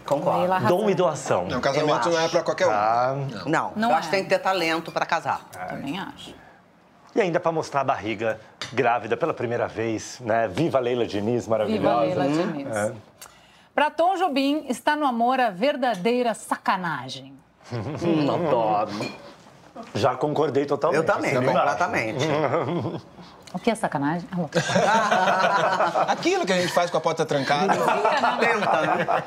[0.05, 0.67] Concordo.
[0.67, 1.45] Dom e doação.
[1.47, 2.71] Não, casamento não é pra qualquer um.
[2.71, 3.99] Ah, Não, Não eu é.
[3.99, 5.41] acho que tem que ter talento pra casar.
[5.69, 6.33] Também acho.
[7.15, 8.39] E ainda para mostrar a barriga
[8.71, 10.47] grávida pela primeira vez, né?
[10.47, 11.99] Viva a Leila Diniz, Viva maravilhosa.
[12.23, 12.75] Leila Diniz.
[12.75, 12.93] É.
[13.75, 17.33] Para Tom Jobim, está no amor a verdadeira sacanagem.
[17.71, 18.91] Hum, adoro.
[19.95, 20.99] Já concordei totalmente.
[20.99, 22.25] Eu também, completamente.
[23.53, 24.27] O que é sacanagem?
[24.75, 26.05] Ah.
[26.11, 27.73] Aquilo que a gente faz com a porta trancada.
[28.39, 29.23] Tenta, né?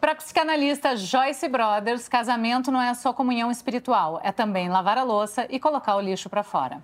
[0.00, 5.46] Para psicanalista Joyce Brothers, casamento não é só comunhão espiritual, é também lavar a louça
[5.50, 6.78] e colocar o lixo para fora.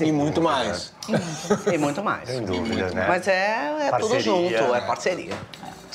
[0.00, 0.92] E muito mais.
[1.72, 2.28] E muito mais.
[2.28, 3.06] Sem dúvida, né?
[3.06, 5.34] Mas é, é tudo junto, é parceria.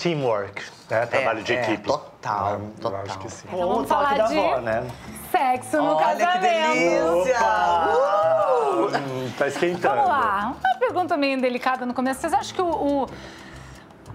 [0.01, 1.05] Teamwork, né?
[1.05, 1.83] Trabalho de é, equipe.
[1.83, 3.01] total, Eu total.
[3.05, 3.47] acho que sim.
[3.51, 4.87] Então vamos falar da de- avó, né?
[5.31, 6.41] Sexo no Olha que casamento.
[6.41, 7.39] delícia!
[7.39, 8.97] Uh!
[8.97, 9.95] Hum, tá esquentando.
[9.95, 10.55] Vamos lá.
[10.63, 12.21] Uma pergunta meio delicada no começo.
[12.21, 13.05] Vocês acham que o, o,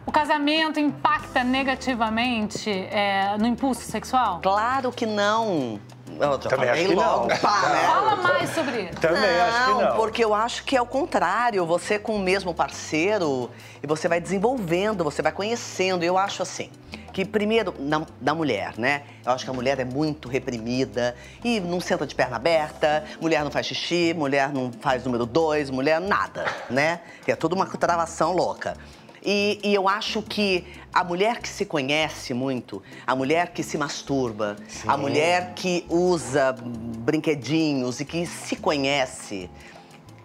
[0.06, 4.40] o casamento impacta negativamente é, no impulso sexual?
[4.42, 5.78] Claro que não.
[6.20, 7.02] Eu já Também acho que não.
[7.02, 7.86] logo, pá, né?
[7.86, 9.00] Fala mais sobre isso.
[9.00, 9.96] Também acho que não.
[9.96, 11.64] porque eu acho que é o contrário.
[11.66, 13.50] Você com o mesmo parceiro
[13.82, 16.02] e você vai desenvolvendo, você vai conhecendo.
[16.02, 16.70] Eu acho assim.
[17.12, 19.02] que primeiro, na, da mulher, né?
[19.24, 23.44] Eu acho que a mulher é muito reprimida e não senta de perna aberta, mulher
[23.44, 27.00] não faz xixi, mulher não faz número dois, mulher nada, né?
[27.26, 28.76] É toda uma travação louca.
[29.24, 33.78] E, e, eu acho que a mulher que se conhece muito, a mulher que se
[33.78, 34.86] masturba, Sim.
[34.86, 39.48] a mulher que usa brinquedinhos e que se conhece,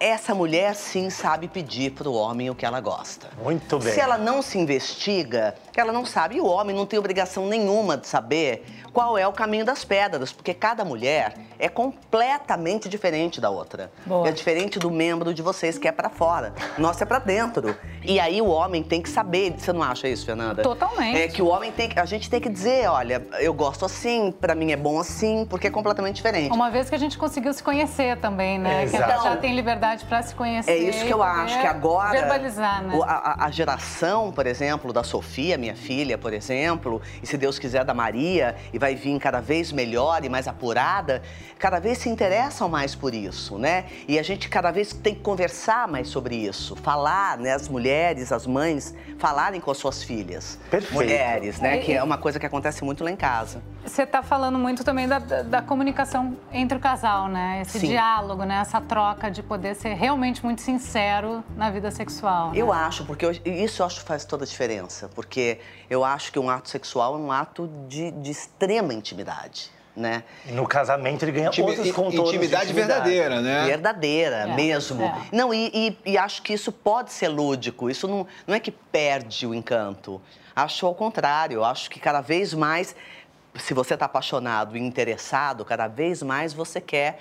[0.00, 3.28] essa mulher sim sabe pedir para o homem o que ela gosta.
[3.42, 3.92] Muito bem.
[3.92, 6.36] Se ela não se investiga, ela não sabe.
[6.36, 10.32] E o homem não tem obrigação nenhuma de saber qual é o caminho das pedras,
[10.32, 13.92] porque cada mulher é completamente diferente da outra.
[14.06, 14.26] Boa.
[14.26, 16.54] É diferente do membro de vocês que é para fora.
[16.78, 17.76] Nossa é para dentro.
[18.02, 19.54] E aí o homem tem que saber.
[19.56, 20.62] Você não acha isso, Fernanda?
[20.62, 21.18] Totalmente.
[21.18, 22.00] É que o homem tem que.
[22.00, 25.66] A gente tem que dizer, olha, eu gosto assim, para mim é bom assim, porque
[25.66, 26.52] é completamente diferente.
[26.52, 28.84] Uma vez que a gente conseguiu se conhecer também, né?
[28.84, 29.18] Exato.
[29.18, 30.70] Que já tem liberdade para se conhecer.
[30.70, 32.10] É isso que eu acho, que agora.
[32.10, 32.98] Verbalizar, né?
[33.04, 37.84] A, a geração, por exemplo, da Sofia, minha filha, por exemplo, e se Deus quiser
[37.84, 41.22] da Maria, e vai vir cada vez melhor e mais apurada,
[41.58, 43.86] cada vez se interessam mais por isso, né?
[44.08, 47.52] E a gente cada vez tem que conversar mais sobre isso, falar, né?
[47.52, 50.58] As mulheres, as mães, falarem com as suas filhas.
[50.70, 50.94] Perfeito.
[50.94, 51.78] Mulheres, né?
[51.78, 53.62] Que é uma coisa que acontece muito lá em casa.
[53.84, 57.60] Você está falando muito também da, da, comunicação entre o casal, né?
[57.62, 57.88] Esse Sim.
[57.88, 58.56] diálogo, né?
[58.60, 62.54] Essa troca de poder ser realmente muito sincero na vida sexual.
[62.54, 62.72] Eu né?
[62.72, 65.08] acho, porque eu, isso eu acho que faz toda a diferença.
[65.14, 69.70] Porque eu acho que um ato sexual é um ato de, de extrema intimidade.
[69.96, 70.22] Né?
[70.46, 73.66] No casamento ele ganha Intimi outros contornos intimidade, verdadeira, né?
[73.66, 75.02] Verdadeira, é, mesmo.
[75.02, 75.14] É.
[75.32, 77.90] Não, e, e, e, acho que isso pode ser lúdico.
[77.90, 80.20] Isso não, não é que perde o encanto.
[80.54, 81.64] Acho ao contrário.
[81.64, 82.94] Acho que cada vez mais,
[83.56, 87.18] se você está apaixonado e interessado, cada vez mais você quer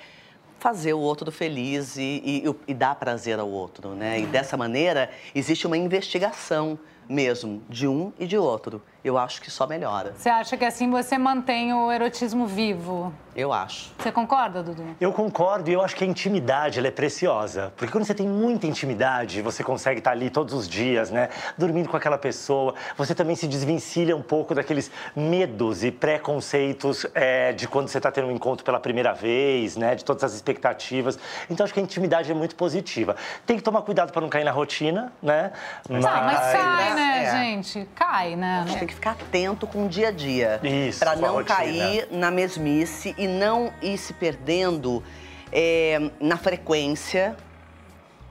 [0.60, 4.20] fazer o outro feliz e, e, e dar prazer ao outro, né?
[4.20, 9.50] E dessa maneira existe uma investigação mesmo de um e de outro eu acho que
[9.50, 10.14] só melhora.
[10.18, 13.14] Você acha que assim você mantém o erotismo vivo?
[13.36, 13.94] Eu acho.
[13.98, 14.84] Você concorda, Dudu?
[15.00, 17.72] Eu concordo e eu acho que a intimidade ela é preciosa.
[17.78, 21.30] Porque quando você tem muita intimidade, você consegue estar ali todos os dias, né?
[21.58, 27.54] Dormindo com aquela pessoa, você também se desvencilha um pouco daqueles medos e preconceitos é,
[27.54, 29.96] de quando você está tendo um encontro pela primeira vez, né?
[29.96, 31.18] De todas as expectativas.
[31.50, 33.16] Então acho que a intimidade é muito positiva.
[33.46, 35.54] Tem que tomar cuidado para não cair na rotina, né?
[35.88, 36.04] Mas...
[36.04, 37.32] Ah, mas cai, né, é.
[37.32, 37.88] gente?
[37.96, 38.66] Cai, né?
[38.90, 40.60] Que ficar atento com o dia a dia.
[40.64, 41.00] Isso.
[41.00, 45.04] Para não cair na mesmice e não ir se perdendo
[45.52, 47.36] é, na frequência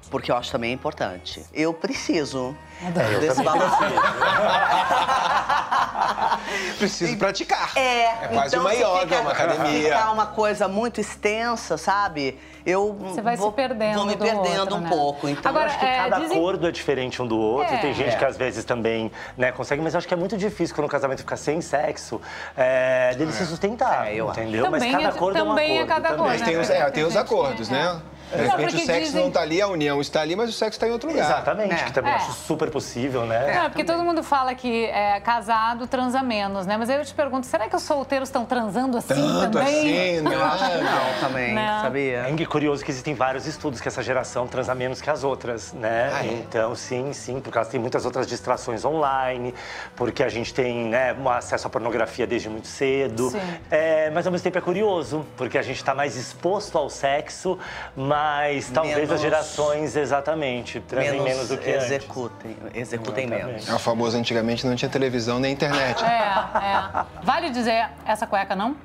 [0.08, 1.44] porque eu acho também importante.
[1.52, 3.88] Eu preciso é, eu desse balanceo.
[6.78, 7.72] preciso praticar.
[7.76, 9.84] É, é quase então, uma yoga, fica, uma academia.
[9.84, 12.38] Ficar uma coisa muito extensa, sabe?
[12.68, 14.88] eu Você vai vou, se perdendo vou me perdendo outro, um né?
[14.88, 15.28] pouco.
[15.28, 16.36] Então, Agora, acho que é, cada dizem...
[16.36, 17.74] acordo é diferente um do outro.
[17.74, 17.78] É.
[17.78, 20.74] Tem gente que às vezes também né, consegue, mas eu acho que é muito difícil
[20.74, 22.20] quando o casamento fica sem sexo,
[22.56, 24.64] é, dele se sustentar, é, entendeu?
[24.64, 25.70] Também mas cada é, acordo é um acordo.
[25.70, 28.00] É cada acordo mas tem os, é, tem os acordos, né?
[28.30, 29.20] De repente o sexo dizem...
[29.20, 31.24] não está ali, a união está ali, mas o sexo está em outro lugar.
[31.24, 31.84] Exatamente, é.
[31.84, 32.16] que também é.
[32.16, 33.64] acho super possível, né?
[33.64, 36.76] É, porque todo mundo fala que é, casado transa menos, né?
[36.76, 40.16] Mas aí eu te pergunto, será que os solteiros estão transando assim Tanto também?
[40.16, 40.32] assim, não.
[40.32, 41.82] Eu acho que não também, não.
[41.82, 42.18] sabia?
[42.18, 46.10] É curioso que existem vários estudos que essa geração transa menos que as outras, né?
[46.12, 46.32] Ah, é?
[46.32, 49.54] Então, sim, sim, porque elas têm muitas outras distrações online,
[49.96, 53.30] porque a gente tem né, um acesso à pornografia desde muito cedo.
[53.30, 53.40] Sim.
[53.70, 57.58] É, mas ao mesmo tempo é curioso, porque a gente está mais exposto ao sexo,
[57.96, 62.76] mas talvez talvez as gerações, exatamente, transem menos, menos, do que executem, antes.
[62.76, 63.68] Executem menos.
[63.68, 66.02] É o famoso, antigamente não tinha televisão nem internet.
[66.02, 67.04] É, é.
[67.22, 68.76] Vale dizer essa cueca não?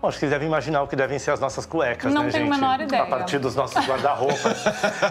[0.00, 2.30] Bom, acho que vocês devem imaginar o que devem ser as nossas cuecas, não né,
[2.30, 2.54] tenho gente?
[2.54, 3.02] a menor ideia.
[3.02, 4.64] A partir dos nossos guarda-roupas.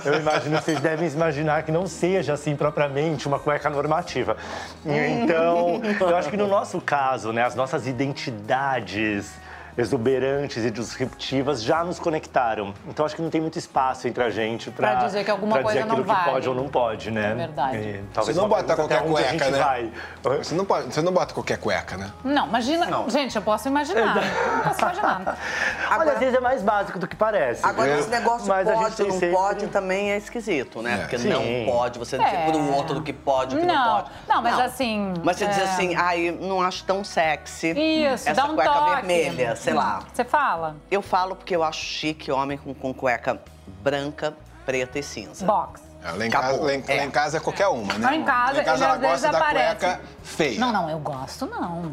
[0.04, 4.36] eu imagino que vocês devem imaginar que não seja, assim, propriamente uma cueca normativa.
[4.84, 9.32] Então, eu acho que no nosso caso, né, as nossas identidades
[9.77, 12.73] exuberantes e disruptivas já nos conectaram.
[12.88, 15.86] Então acho que não tem muito espaço entre a gente para dizer que alguma coisa
[15.86, 16.19] não vale.
[16.19, 17.32] que pode ou não pode, né?
[17.32, 17.77] É verdade.
[17.77, 19.60] E, você não bota qualquer cueca, né?
[19.60, 19.91] Vai.
[20.38, 22.12] Você não, pode, você não bota qualquer cueca, né?
[22.23, 22.86] Não, imagina.
[22.86, 23.10] Não.
[23.10, 24.15] Gente, eu posso imaginar.
[24.15, 25.38] não posso imaginar.
[25.89, 27.65] Agora, Olha, às vezes é mais básico do que parece.
[27.65, 29.32] Agora, esse negócio Mas pode, não sempre...
[29.32, 30.93] pode também é esquisito, né?
[30.93, 30.97] É.
[30.97, 31.29] Porque Sim.
[31.29, 32.45] não pode você dizer é.
[32.45, 34.12] pro outro que pode, que não, não pode.
[34.27, 34.65] Não, mas não.
[34.65, 35.13] assim.
[35.23, 35.47] Mas você é...
[35.47, 37.71] dizer assim, ai, não acho tão sexy.
[37.71, 38.95] Isso, essa dá um cueca toque.
[38.95, 40.04] vermelha, sei lá.
[40.13, 40.76] Você fala?
[40.89, 43.39] Eu falo porque eu acho chique homem com, com cueca
[43.84, 44.34] branca,
[44.65, 45.45] preta e cinza.
[45.45, 45.89] Box.
[46.02, 46.95] É, lá, em casa, lá, em, é.
[46.95, 48.06] lá, em, casa, é qualquer uma, né?
[48.06, 49.76] Lá em casa, lá em casa ela às vezes gosta aparece.
[49.76, 50.60] da cueca feia.
[50.60, 51.91] Não, não, eu gosto não.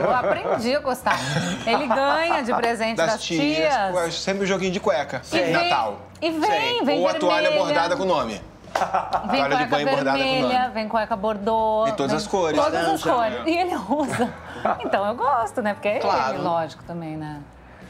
[0.00, 1.16] Eu aprendi a gostar.
[1.64, 3.70] Ele ganha de presente das, das tias.
[3.70, 4.14] tias.
[4.14, 5.22] Sempre um joguinho de cueca.
[5.32, 6.00] E Natal.
[6.20, 7.10] E vem, vem Ou vermelha.
[7.10, 8.42] a toalha bordada com o nome.
[9.30, 10.74] Vem Toalha de banho bordada com vermelha, nome.
[10.74, 11.86] vem cueca bordô.
[11.86, 12.60] Em todas vem as cores.
[12.60, 13.38] Todas as cores.
[13.46, 14.34] E ele usa.
[14.84, 15.74] Então eu gosto, né?
[15.74, 16.34] Porque é Claro.
[16.34, 17.40] ele, lógico, também, né?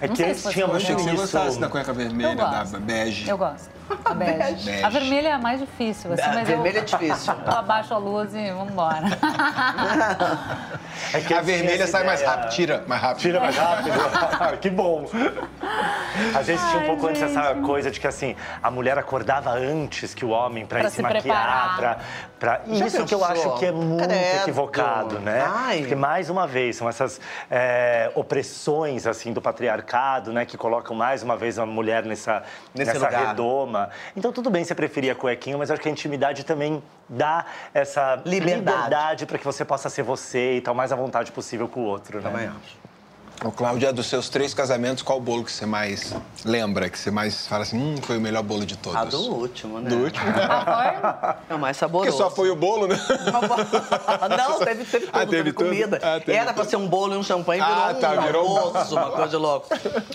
[0.00, 1.22] É Não que antes tinha muito Achei que você isso.
[1.22, 3.28] gostasse da cueca vermelha, Eu da bege.
[3.28, 3.70] Eu gosto.
[4.04, 4.38] A bege.
[4.70, 4.84] Bege.
[4.84, 7.34] A vermelha é a mais difícil, assim, A mas vermelha eu, é difícil.
[7.46, 9.02] eu abaixo a luz e vambora.
[11.12, 13.20] É que A antes tinha vermelha sai mais ideia- rápido, tira mais rápido.
[13.22, 14.58] Tira mais rápido?
[14.60, 15.06] que bom.
[16.34, 17.36] A gente tinha um Ai, pouco antes gente.
[17.38, 20.90] essa coisa de que, assim, a mulher acordava antes que o homem pra, Pra ir
[20.90, 21.76] se, se maquiar, preparar.
[21.76, 21.98] pra...
[22.38, 22.60] pra...
[22.66, 24.40] Isso que eu acho que é muito Credo.
[24.42, 25.44] equivocado, né?
[25.46, 25.78] Ai.
[25.80, 30.44] Porque, mais uma vez, são essas é, opressões, assim, do patriarcado, né?
[30.44, 32.42] Que colocam, mais uma vez, a mulher nessa,
[32.74, 33.26] Nesse nessa lugar.
[33.28, 33.75] redoma.
[34.16, 37.44] Então, tudo bem você preferir a cuequinha, mas eu acho que a intimidade também dá
[37.72, 38.58] essa Liberdade.
[38.58, 41.80] liberdade para que você possa ser você e estar o mais à vontade possível com
[41.80, 42.30] o outro, né?
[42.30, 42.85] Também acho.
[43.44, 46.14] Ô, Cláudia, dos seus três casamentos, qual bolo que você mais
[46.44, 46.88] lembra?
[46.88, 48.98] Que você mais fala assim, hum, foi o melhor bolo de todos?
[48.98, 49.90] A do último, né?
[49.90, 50.24] Do último?
[50.40, 52.16] Ah, É o mais Porque saboroso.
[52.16, 52.96] só foi o bolo, né?
[54.36, 55.64] Não, teve, teve tudo, Ah, teve teve, tudo?
[55.64, 56.00] comida.
[56.02, 56.70] Ah, teve Era pra tudo.
[56.70, 59.28] ser um bolo e um champanhe, virou Ah, tá, um virou um- almoço, uma coisa
[59.28, 59.68] de louco.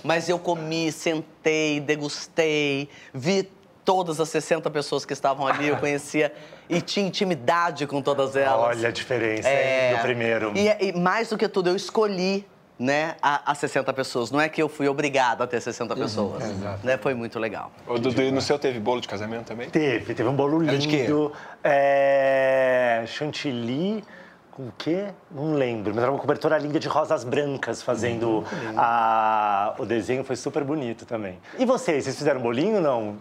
[0.03, 3.47] Mas eu comi, sentei, degustei, vi
[3.85, 6.33] todas as 60 pessoas que estavam ali, eu conhecia
[6.67, 8.77] e tinha intimidade com todas elas.
[8.77, 9.91] Olha a diferença É.
[9.91, 10.53] hein, do primeiro.
[10.55, 12.45] E, e mais do que tudo, eu escolhi
[12.81, 14.31] né, a- as 60 pessoas.
[14.31, 16.43] Não é que eu fui obrigado a ter 60 pessoas.
[16.83, 16.97] Né?
[16.97, 17.71] Foi muito legal.
[17.87, 19.69] Ô, Dudu, e no seu teve bolo de casamento também?
[19.69, 21.03] Teve, teve um bolo Era de quê?
[21.03, 21.31] lindo.
[21.63, 24.03] É, chantilly
[24.51, 25.09] com o quê?
[25.29, 28.43] Não lembro, mas era uma cobertura linda de rosas brancas fazendo
[28.75, 31.39] a- o desenho, foi super bonito também.
[31.57, 33.15] E vocês, vocês fizeram bolinho ou não?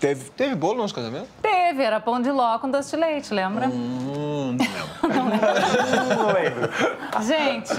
[0.00, 1.28] Teve, teve bolo no nosso casamento?
[1.40, 3.68] Teve, era pão de ló com doce de leite, lembra?
[3.68, 4.56] Hum,
[5.02, 5.44] não lembro.
[6.16, 6.70] Não lembro.
[7.22, 7.74] Gente,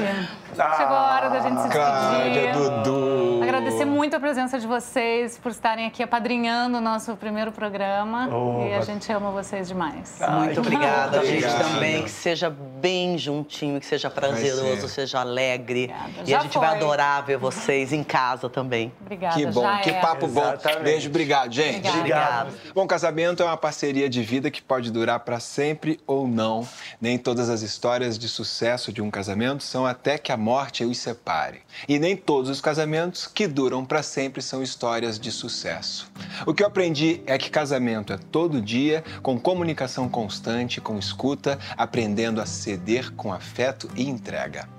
[0.56, 2.54] chegou a hora da gente se Cláudia, despedir.
[2.54, 3.44] Dudu.
[3.44, 8.28] Agradecer muito a presença de vocês por estarem aqui apadrinhando o nosso primeiro programa.
[8.32, 10.20] Oh, e a gente ama vocês demais.
[10.30, 12.04] Muito obrigada, muito gente, também.
[12.04, 15.86] Que seja bem juntinho, que seja prazeroso, seja alegre.
[15.86, 16.24] Obrigada.
[16.26, 16.78] E Já a gente vai foi.
[16.78, 18.92] adorar ver vocês em casa também.
[19.02, 20.00] Obrigada, Que bom, já que é.
[20.00, 20.42] papo bom.
[20.42, 20.84] Exatamente.
[20.84, 21.88] Beijo, obrigado, gente.
[21.88, 22.42] Obrigada.
[22.46, 22.74] Obrigado.
[22.74, 26.68] Bom, casamento é uma parceria de vida que pode durar para sempre ou não.
[27.00, 31.00] Nem todas as histórias de sucesso de um casamento são até que a morte os
[31.00, 31.64] separe.
[31.90, 36.12] E nem todos os casamentos que duram para sempre são histórias de sucesso.
[36.46, 41.58] O que eu aprendi é que casamento é todo dia, com comunicação constante, com escuta,
[41.76, 44.70] aprendendo a ceder com afeto e entrega.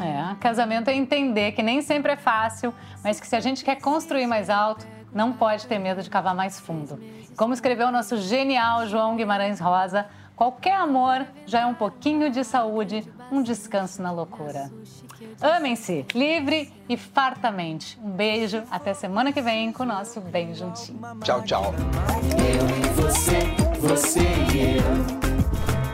[0.00, 3.80] É, casamento é entender que nem sempre é fácil, mas que se a gente quer
[3.80, 7.00] construir mais alto, não pode ter medo de cavar mais fundo.
[7.36, 12.44] Como escreveu o nosso genial João Guimarães Rosa, qualquer amor já é um pouquinho de
[12.44, 14.70] saúde, um descanso na loucura.
[15.40, 17.98] Amem-se, livre e fartamente.
[18.02, 21.00] Um beijo, até semana que vem com o nosso Bem Juntinho.
[21.22, 21.74] Tchau, tchau.
[22.38, 23.40] Eu e você,
[23.80, 25.24] você e eu.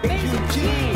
[0.02, 0.89] Bem juntinho.